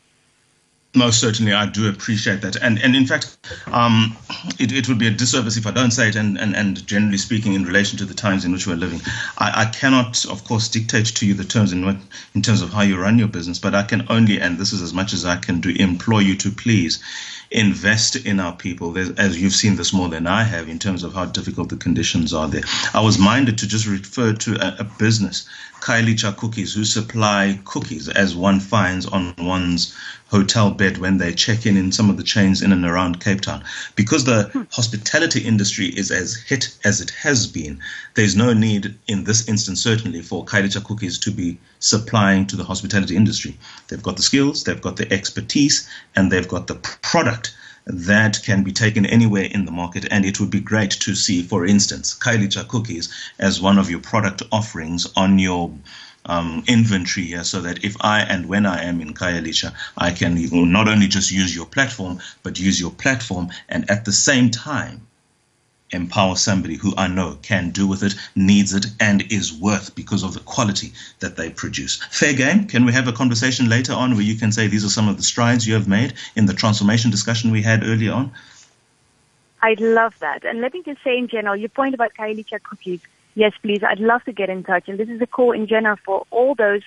Most 0.95 1.19
certainly, 1.19 1.53
I 1.53 1.65
do 1.65 1.89
appreciate 1.89 2.41
that, 2.41 2.55
and 2.55 2.81
and 2.81 2.95
in 2.95 3.05
fact, 3.05 3.37
um, 3.67 4.15
it, 4.57 4.71
it 4.71 4.87
would 4.87 4.97
be 4.97 5.07
a 5.07 5.11
disservice 5.11 5.57
if 5.57 5.67
I 5.67 5.71
don't 5.71 5.91
say 5.91 6.09
it. 6.09 6.15
And, 6.15 6.39
and, 6.39 6.55
and 6.55 6.87
generally 6.87 7.17
speaking, 7.17 7.53
in 7.53 7.65
relation 7.65 7.97
to 7.99 8.05
the 8.05 8.13
times 8.13 8.45
in 8.45 8.51
which 8.51 8.65
we're 8.65 8.75
living, 8.75 9.01
I, 9.37 9.63
I 9.63 9.65
cannot, 9.65 10.25
of 10.25 10.43
course, 10.45 10.69
dictate 10.69 11.07
to 11.07 11.27
you 11.27 11.33
the 11.33 11.43
terms 11.43 11.73
in 11.73 11.85
what 11.85 11.97
in 12.33 12.41
terms 12.41 12.61
of 12.61 12.71
how 12.71 12.81
you 12.81 12.97
run 12.97 13.19
your 13.19 13.27
business. 13.27 13.59
But 13.59 13.75
I 13.75 13.83
can 13.83 14.05
only, 14.09 14.39
and 14.39 14.57
this 14.57 14.71
is 14.71 14.81
as 14.81 14.93
much 14.93 15.13
as 15.13 15.25
I 15.25 15.35
can 15.35 15.59
do, 15.61 15.69
implore 15.77 16.21
you 16.21 16.35
to 16.37 16.49
please 16.51 17.03
invest 17.51 18.15
in 18.15 18.39
our 18.39 18.55
people. 18.55 18.97
As 19.17 19.41
you've 19.41 19.53
seen 19.53 19.75
this 19.75 19.93
more 19.93 20.09
than 20.09 20.27
I 20.27 20.43
have 20.43 20.69
in 20.69 20.79
terms 20.79 21.03
of 21.03 21.13
how 21.13 21.25
difficult 21.25 21.69
the 21.69 21.77
conditions 21.77 22.33
are 22.33 22.47
there. 22.47 22.63
I 22.93 23.01
was 23.01 23.17
minded 23.17 23.57
to 23.59 23.67
just 23.67 23.87
refer 23.87 24.33
to 24.33 24.55
a, 24.55 24.77
a 24.79 24.83
business, 24.83 25.47
Khayelitsha 25.81 26.35
Cookies, 26.35 26.73
who 26.73 26.83
supply 26.83 27.59
cookies 27.63 28.09
as 28.09 28.35
one 28.35 28.59
finds 28.59 29.05
on 29.05 29.33
one's 29.37 29.95
hotel 30.27 30.71
bed 30.71 30.97
when 30.97 31.17
they 31.17 31.33
check 31.33 31.65
in 31.65 31.77
in 31.77 31.91
some 31.91 32.09
of 32.09 32.17
the 32.17 32.23
chains 32.23 32.61
in 32.61 32.71
and 32.71 32.85
around 32.85 33.21
Cape 33.21 33.41
Town. 33.41 33.63
Because 33.95 34.25
the 34.25 34.43
hmm. 34.43 34.63
hospitality 34.71 35.41
industry 35.41 35.87
is 35.87 36.11
as 36.11 36.35
hit 36.35 36.75
as 36.83 36.99
it 36.99 37.11
has 37.11 37.47
been, 37.47 37.79
there's 38.15 38.35
no 38.35 38.53
need 38.53 38.95
in 39.07 39.23
this 39.23 39.47
instance, 39.47 39.81
certainly, 39.81 40.21
for 40.21 40.45
Khayelitsha 40.45 40.83
Cookies 40.83 41.19
to 41.19 41.31
be 41.31 41.57
supplying 41.79 42.45
to 42.47 42.55
the 42.55 42.63
hospitality 42.63 43.15
industry. 43.15 43.57
They've 43.87 44.03
got 44.03 44.17
the 44.17 44.23
skills, 44.23 44.63
they've 44.63 44.81
got 44.81 44.97
the 44.97 45.11
expertise, 45.11 45.87
and 46.15 46.31
they've 46.31 46.47
got 46.47 46.67
the 46.67 46.75
product 46.75 47.55
that 47.87 48.41
can 48.43 48.63
be 48.63 48.71
taken 48.71 49.05
anywhere 49.05 49.45
in 49.45 49.65
the 49.65 49.71
market. 49.71 50.05
And 50.11 50.25
it 50.25 50.39
would 50.39 50.51
be 50.51 50.59
great 50.59 50.91
to 50.91 51.15
see, 51.15 51.41
for 51.41 51.65
instance, 51.65 52.13
Khayelitsha 52.13 52.67
Cookies 52.67 53.09
as 53.39 53.61
one 53.61 53.79
of 53.79 53.89
your 53.89 54.01
product 54.01 54.43
offerings 54.51 55.07
on 55.15 55.39
your 55.39 55.71
um, 56.25 56.63
inventory 56.67 57.25
here 57.25 57.45
so 57.45 57.61
that 57.61 57.85
if 57.85 57.95
I 58.01 58.19
and 58.21 58.47
when 58.47 58.65
I 58.65 58.83
am 58.83 58.99
in 58.99 59.13
Khayelitsha, 59.13 59.73
I 59.97 60.11
can 60.11 60.35
not 60.71 60.89
only 60.89 61.07
just 61.07 61.31
use 61.31 61.55
your 61.55 61.65
platform, 61.65 62.19
but 62.43 62.59
use 62.59 62.79
your 62.79 62.91
platform 62.91 63.49
and 63.69 63.89
at 63.89 64.03
the 64.03 64.11
same 64.11 64.51
time 64.51 65.07
empower 65.91 66.35
somebody 66.35 66.75
who 66.75 66.93
I 66.97 67.07
know 67.07 67.37
can 67.41 67.69
do 67.69 67.87
with 67.87 68.03
it, 68.03 68.15
needs 68.35 68.73
it, 68.73 68.87
and 68.99 69.23
is 69.31 69.53
worth 69.53 69.95
because 69.95 70.23
of 70.23 70.33
the 70.33 70.39
quality 70.41 70.93
that 71.19 71.37
they 71.37 71.49
produce. 71.49 72.03
Fair 72.11 72.33
game. 72.33 72.65
Can 72.65 72.85
we 72.85 72.93
have 72.93 73.07
a 73.07 73.13
conversation 73.13 73.69
later 73.69 73.93
on 73.93 74.13
where 74.13 74.23
you 74.23 74.35
can 74.35 74.51
say 74.51 74.67
these 74.67 74.85
are 74.85 74.89
some 74.89 75.07
of 75.07 75.17
the 75.17 75.23
strides 75.23 75.67
you 75.67 75.73
have 75.73 75.87
made 75.87 76.13
in 76.35 76.45
the 76.45 76.53
transformation 76.53 77.11
discussion 77.11 77.51
we 77.51 77.61
had 77.61 77.83
earlier 77.83 78.13
on? 78.13 78.31
I'd 79.61 79.81
love 79.81 80.17
that. 80.19 80.45
And 80.45 80.61
let 80.61 80.73
me 80.73 80.83
just 80.83 81.03
say 81.03 81.17
in 81.17 81.27
general, 81.27 81.55
your 81.55 81.69
point 81.69 81.93
about 81.93 82.13
Khayelitsha 82.13 82.61
cookies 82.63 83.01
yes, 83.37 83.53
please, 83.61 83.83
I'd 83.83 83.99
love 83.99 84.23
to 84.25 84.33
get 84.33 84.49
in 84.49 84.63
touch. 84.63 84.89
And 84.89 84.97
this 84.97 85.09
is 85.09 85.21
a 85.21 85.27
call 85.27 85.51
in 85.51 85.67
general 85.67 85.95
for 86.03 86.25
all 86.31 86.55
those 86.55 86.81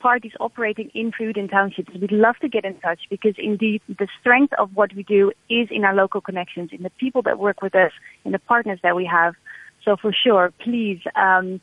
parties 0.00 0.32
operating 0.40 0.90
in 0.94 1.12
food 1.16 1.36
and 1.36 1.48
townships. 1.50 1.90
We'd 2.00 2.10
love 2.10 2.36
to 2.40 2.48
get 2.48 2.64
in 2.64 2.74
touch 2.80 3.00
because 3.08 3.34
indeed 3.38 3.82
the 3.88 4.08
strength 4.20 4.52
of 4.58 4.70
what 4.74 4.94
we 4.94 5.02
do 5.04 5.32
is 5.48 5.68
in 5.70 5.84
our 5.84 5.94
local 5.94 6.20
connections, 6.20 6.70
in 6.72 6.82
the 6.82 6.90
people 6.90 7.22
that 7.22 7.38
work 7.38 7.62
with 7.62 7.74
us, 7.74 7.92
in 8.24 8.32
the 8.32 8.38
partners 8.38 8.80
that 8.82 8.96
we 8.96 9.04
have. 9.04 9.34
So 9.84 9.96
for 9.96 10.12
sure, 10.12 10.52
please, 10.62 11.00
um, 11.14 11.60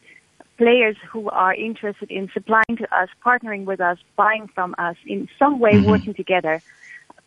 players 0.57 0.97
who 1.11 1.29
are 1.29 1.53
interested 1.53 2.09
in 2.09 2.29
supplying 2.33 2.77
to 2.77 2.95
us, 2.95 3.09
partnering 3.25 3.65
with 3.65 3.81
us, 3.81 3.97
buying 4.15 4.47
from 4.53 4.75
us, 4.77 4.95
in 5.05 5.27
some 5.37 5.59
way 5.59 5.75
Mm-hmm. 5.75 5.89
working 5.89 6.13
together, 6.13 6.61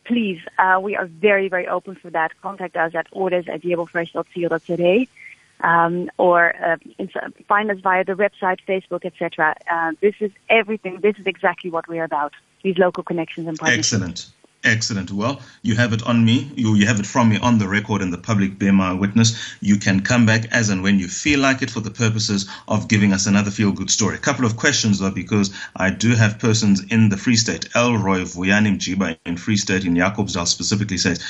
please, 0.05 0.39
uh, 0.59 0.81
we 0.81 0.97
are 0.97 1.07
very, 1.07 1.49
very 1.49 1.69
open 1.69 1.97
for 2.01 2.11
that. 2.11 2.31
Contact 2.43 2.77
us 2.77 2.93
at 2.95 3.07
orders 3.13 3.47
at 3.53 3.63
yebofresh.co.za. 3.63 5.07
Um, 5.63 6.11
or 6.17 6.55
uh, 6.57 6.77
find 7.47 7.71
us 7.71 7.79
via 7.81 8.05
the 8.05 8.13
website, 8.13 8.59
Facebook, 8.67 9.05
etc. 9.05 9.55
Uh, 9.71 9.93
this 10.01 10.15
is 10.21 10.31
everything. 10.49 11.01
This 11.01 11.17
is 11.19 11.27
exactly 11.27 11.71
what 11.71 11.87
we 11.89 11.99
are 11.99 12.05
about. 12.05 12.33
These 12.63 12.79
local 12.79 13.03
connections 13.03 13.47
and 13.47 13.59
partnerships. 13.59 13.93
Excellent. 13.93 14.31
Excellent. 14.63 15.11
Well, 15.11 15.41
you 15.63 15.75
have 15.77 15.95
it 15.95 16.03
on 16.03 16.23
me. 16.23 16.51
You, 16.55 16.75
you 16.75 16.87
have 16.87 17.01
it 17.01 17.07
from 17.07 17.31
me 17.31 17.39
on 17.39 17.57
the 17.57 17.67
record 17.67 18.03
and 18.03 18.13
the 18.13 18.19
public 18.19 18.59
bear 18.59 18.75
my 18.75 18.93
witness. 18.93 19.55
You 19.61 19.79
can 19.79 20.01
come 20.01 20.27
back 20.27 20.53
as 20.53 20.69
and 20.69 20.83
when 20.83 20.99
you 20.99 21.09
feel 21.09 21.41
like 21.41 21.63
it 21.63 21.71
for 21.71 21.81
the 21.81 21.91
purposes 21.91 22.47
of 22.69 22.87
giving 22.87 23.15
us 23.15 23.27
another 23.27 23.51
feel 23.51 23.73
good 23.73 23.91
story. 23.91 24.17
A 24.17 24.19
couple 24.19 24.45
of 24.45 24.59
questions 24.59 24.99
though, 24.99 25.11
because 25.11 25.51
I 25.77 25.89
do 25.89 26.15
have 26.15 26.39
persons 26.39 26.83
in 26.91 27.09
the 27.09 27.17
Free 27.17 27.37
State. 27.37 27.75
Elroy 27.75 28.21
Vuyanim 28.21 28.77
Jiba 28.77 29.17
in 29.25 29.39
Free 29.39 29.57
State 29.57 29.87
in 29.87 29.95
Jacobsdal 29.95 30.47
specifically 30.47 30.99
says, 30.99 31.25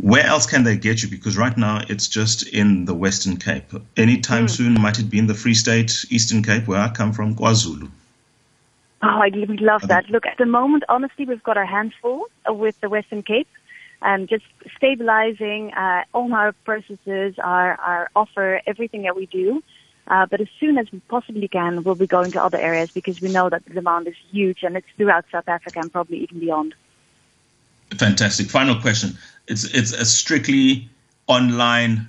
where 0.00 0.24
else 0.24 0.46
can 0.46 0.64
they 0.64 0.76
get 0.76 1.02
you? 1.02 1.08
Because 1.08 1.36
right 1.36 1.56
now 1.56 1.82
it's 1.88 2.08
just 2.08 2.48
in 2.48 2.86
the 2.86 2.94
Western 2.94 3.36
Cape. 3.36 3.70
Anytime 3.98 4.48
soon, 4.48 4.80
might 4.80 4.98
it 4.98 5.10
be 5.10 5.18
in 5.18 5.26
the 5.26 5.34
Free 5.34 5.54
State, 5.54 6.06
Eastern 6.08 6.42
Cape, 6.42 6.66
where 6.66 6.80
I 6.80 6.88
come 6.88 7.12
from, 7.12 7.34
KwaZulu? 7.34 7.90
Oh, 9.02 9.06
I 9.06 9.30
love 9.34 9.88
that. 9.88 10.08
Look, 10.08 10.26
at 10.26 10.38
the 10.38 10.46
moment, 10.46 10.84
honestly, 10.88 11.26
we've 11.26 11.42
got 11.42 11.56
our 11.56 11.66
hands 11.66 11.92
full 12.00 12.26
with 12.48 12.80
the 12.80 12.88
Western 12.88 13.22
Cape. 13.22 13.48
Um, 14.02 14.26
just 14.26 14.44
stabilizing 14.76 15.74
uh, 15.74 16.04
all 16.14 16.32
our 16.32 16.52
processes, 16.64 17.34
our, 17.38 17.74
our 17.74 18.10
offer, 18.16 18.62
everything 18.66 19.02
that 19.02 19.14
we 19.14 19.26
do. 19.26 19.62
Uh, 20.06 20.24
but 20.26 20.40
as 20.40 20.48
soon 20.58 20.78
as 20.78 20.90
we 20.90 21.00
possibly 21.08 21.46
can, 21.46 21.82
we'll 21.82 21.94
be 21.94 22.06
going 22.06 22.32
to 22.32 22.42
other 22.42 22.58
areas 22.58 22.90
because 22.90 23.20
we 23.20 23.30
know 23.30 23.50
that 23.50 23.64
the 23.66 23.74
demand 23.74 24.08
is 24.08 24.14
huge 24.30 24.62
and 24.62 24.76
it's 24.76 24.86
throughout 24.96 25.26
South 25.30 25.48
Africa 25.48 25.80
and 25.80 25.92
probably 25.92 26.18
even 26.18 26.40
beyond. 26.40 26.74
Fantastic. 27.96 28.48
Final 28.48 28.76
question. 28.80 29.16
It's 29.50 29.64
it's 29.64 29.92
a 29.92 30.04
strictly 30.04 30.88
online 31.26 32.06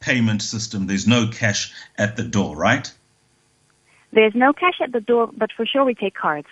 payment 0.00 0.42
system. 0.42 0.86
There's 0.86 1.06
no 1.06 1.28
cash 1.28 1.72
at 1.98 2.16
the 2.16 2.22
door, 2.22 2.56
right? 2.56 2.92
There's 4.12 4.34
no 4.34 4.52
cash 4.52 4.80
at 4.80 4.92
the 4.92 5.00
door, 5.00 5.30
but 5.36 5.50
for 5.56 5.66
sure 5.66 5.84
we 5.84 5.94
take 5.94 6.14
cards. 6.14 6.48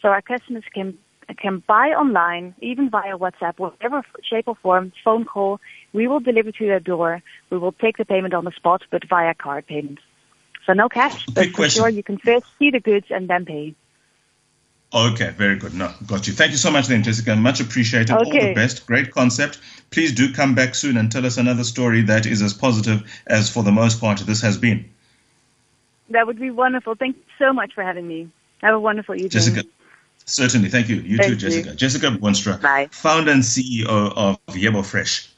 So 0.00 0.08
our 0.08 0.22
customers 0.22 0.64
can 0.72 0.96
can 1.36 1.62
buy 1.66 1.88
online, 1.88 2.54
even 2.60 2.88
via 2.88 3.18
WhatsApp, 3.18 3.58
whatever 3.58 4.02
shape 4.22 4.46
or 4.48 4.54
form, 4.54 4.92
phone 5.04 5.24
call. 5.24 5.60
We 5.92 6.06
will 6.06 6.20
deliver 6.20 6.52
to 6.52 6.66
their 6.66 6.80
door. 6.80 7.22
We 7.50 7.58
will 7.58 7.72
take 7.72 7.96
the 7.98 8.04
payment 8.04 8.34
on 8.34 8.44
the 8.44 8.52
spot, 8.52 8.82
but 8.90 9.02
via 9.08 9.34
card 9.34 9.66
payment. 9.66 9.98
So 10.66 10.72
no 10.72 10.88
cash, 10.88 11.26
but 11.26 11.34
Quick 11.34 11.50
for 11.50 11.56
question. 11.56 11.80
sure 11.82 11.88
you 11.88 12.02
can 12.02 12.18
first 12.18 12.46
see 12.58 12.70
the 12.70 12.80
goods 12.80 13.06
and 13.10 13.28
then 13.28 13.44
pay. 13.44 13.74
Okay, 14.94 15.30
very 15.36 15.56
good. 15.56 15.74
No, 15.74 15.92
got 16.06 16.26
you. 16.26 16.32
Thank 16.32 16.52
you 16.52 16.56
so 16.56 16.70
much, 16.70 16.86
then, 16.86 17.02
Jessica. 17.02 17.36
Much 17.36 17.60
appreciated. 17.60 18.10
All 18.10 18.24
the 18.24 18.54
best. 18.54 18.86
Great 18.86 19.10
concept. 19.10 19.58
Please 19.90 20.12
do 20.12 20.32
come 20.32 20.54
back 20.54 20.74
soon 20.74 20.96
and 20.96 21.12
tell 21.12 21.26
us 21.26 21.36
another 21.36 21.64
story 21.64 22.02
that 22.02 22.24
is 22.24 22.40
as 22.40 22.54
positive 22.54 23.02
as, 23.26 23.50
for 23.50 23.62
the 23.62 23.72
most 23.72 24.00
part, 24.00 24.18
this 24.20 24.40
has 24.40 24.56
been. 24.56 24.88
That 26.10 26.26
would 26.26 26.38
be 26.38 26.50
wonderful. 26.50 26.94
Thank 26.94 27.16
you 27.16 27.22
so 27.38 27.52
much 27.52 27.74
for 27.74 27.82
having 27.82 28.08
me. 28.08 28.30
Have 28.62 28.74
a 28.74 28.80
wonderful 28.80 29.14
evening. 29.14 29.30
Jessica, 29.30 29.64
certainly. 30.24 30.70
Thank 30.70 30.88
you. 30.88 30.96
You 30.96 31.18
too, 31.18 31.22
Thank 31.22 31.30
you. 31.30 31.36
Jessica. 31.36 31.74
Jessica 31.74 32.06
Boonstra, 32.08 32.60
Bye. 32.60 32.88
founder 32.90 33.32
and 33.32 33.42
CEO 33.42 33.86
of 33.86 34.38
Yebo 34.48 34.84
Fresh. 34.84 35.28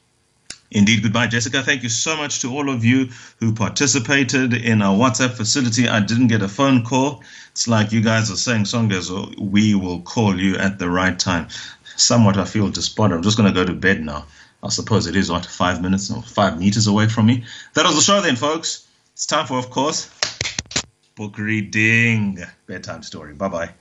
Indeed, 0.71 1.03
goodbye, 1.03 1.27
Jessica. 1.27 1.61
Thank 1.61 1.83
you 1.83 1.89
so 1.89 2.15
much 2.15 2.39
to 2.41 2.55
all 2.55 2.69
of 2.69 2.85
you 2.85 3.09
who 3.39 3.53
participated 3.53 4.53
in 4.53 4.81
our 4.81 4.95
WhatsApp 4.97 5.31
facility. 5.31 5.87
I 5.87 5.99
didn't 5.99 6.27
get 6.27 6.41
a 6.41 6.47
phone 6.47 6.85
call. 6.85 7.23
It's 7.51 7.67
like 7.67 7.91
you 7.91 8.01
guys 8.01 8.31
are 8.31 8.37
saying, 8.37 8.63
Songezo, 8.63 9.37
we 9.37 9.75
will 9.75 10.01
call 10.01 10.39
you 10.39 10.55
at 10.55 10.79
the 10.79 10.89
right 10.89 11.19
time. 11.19 11.49
Somewhat, 11.97 12.37
I 12.37 12.45
feel 12.45 12.69
despondent. 12.69 13.19
I'm 13.19 13.23
just 13.23 13.37
going 13.37 13.53
to 13.53 13.59
go 13.59 13.65
to 13.65 13.73
bed 13.73 14.01
now. 14.01 14.25
I 14.63 14.69
suppose 14.69 15.07
it 15.07 15.15
is, 15.15 15.29
what, 15.29 15.45
five 15.45 15.81
minutes 15.81 16.09
or 16.09 16.21
five 16.21 16.57
meters 16.57 16.87
away 16.87 17.09
from 17.09 17.25
me? 17.25 17.43
That 17.73 17.85
was 17.85 17.95
the 17.95 18.01
show 18.01 18.21
then, 18.21 18.37
folks. 18.37 18.87
It's 19.13 19.25
time 19.25 19.47
for, 19.47 19.57
of 19.57 19.69
course, 19.69 20.09
book 21.15 21.37
reading. 21.37 22.39
Bedtime 22.65 23.03
story. 23.03 23.33
Bye 23.33 23.49
bye. 23.49 23.80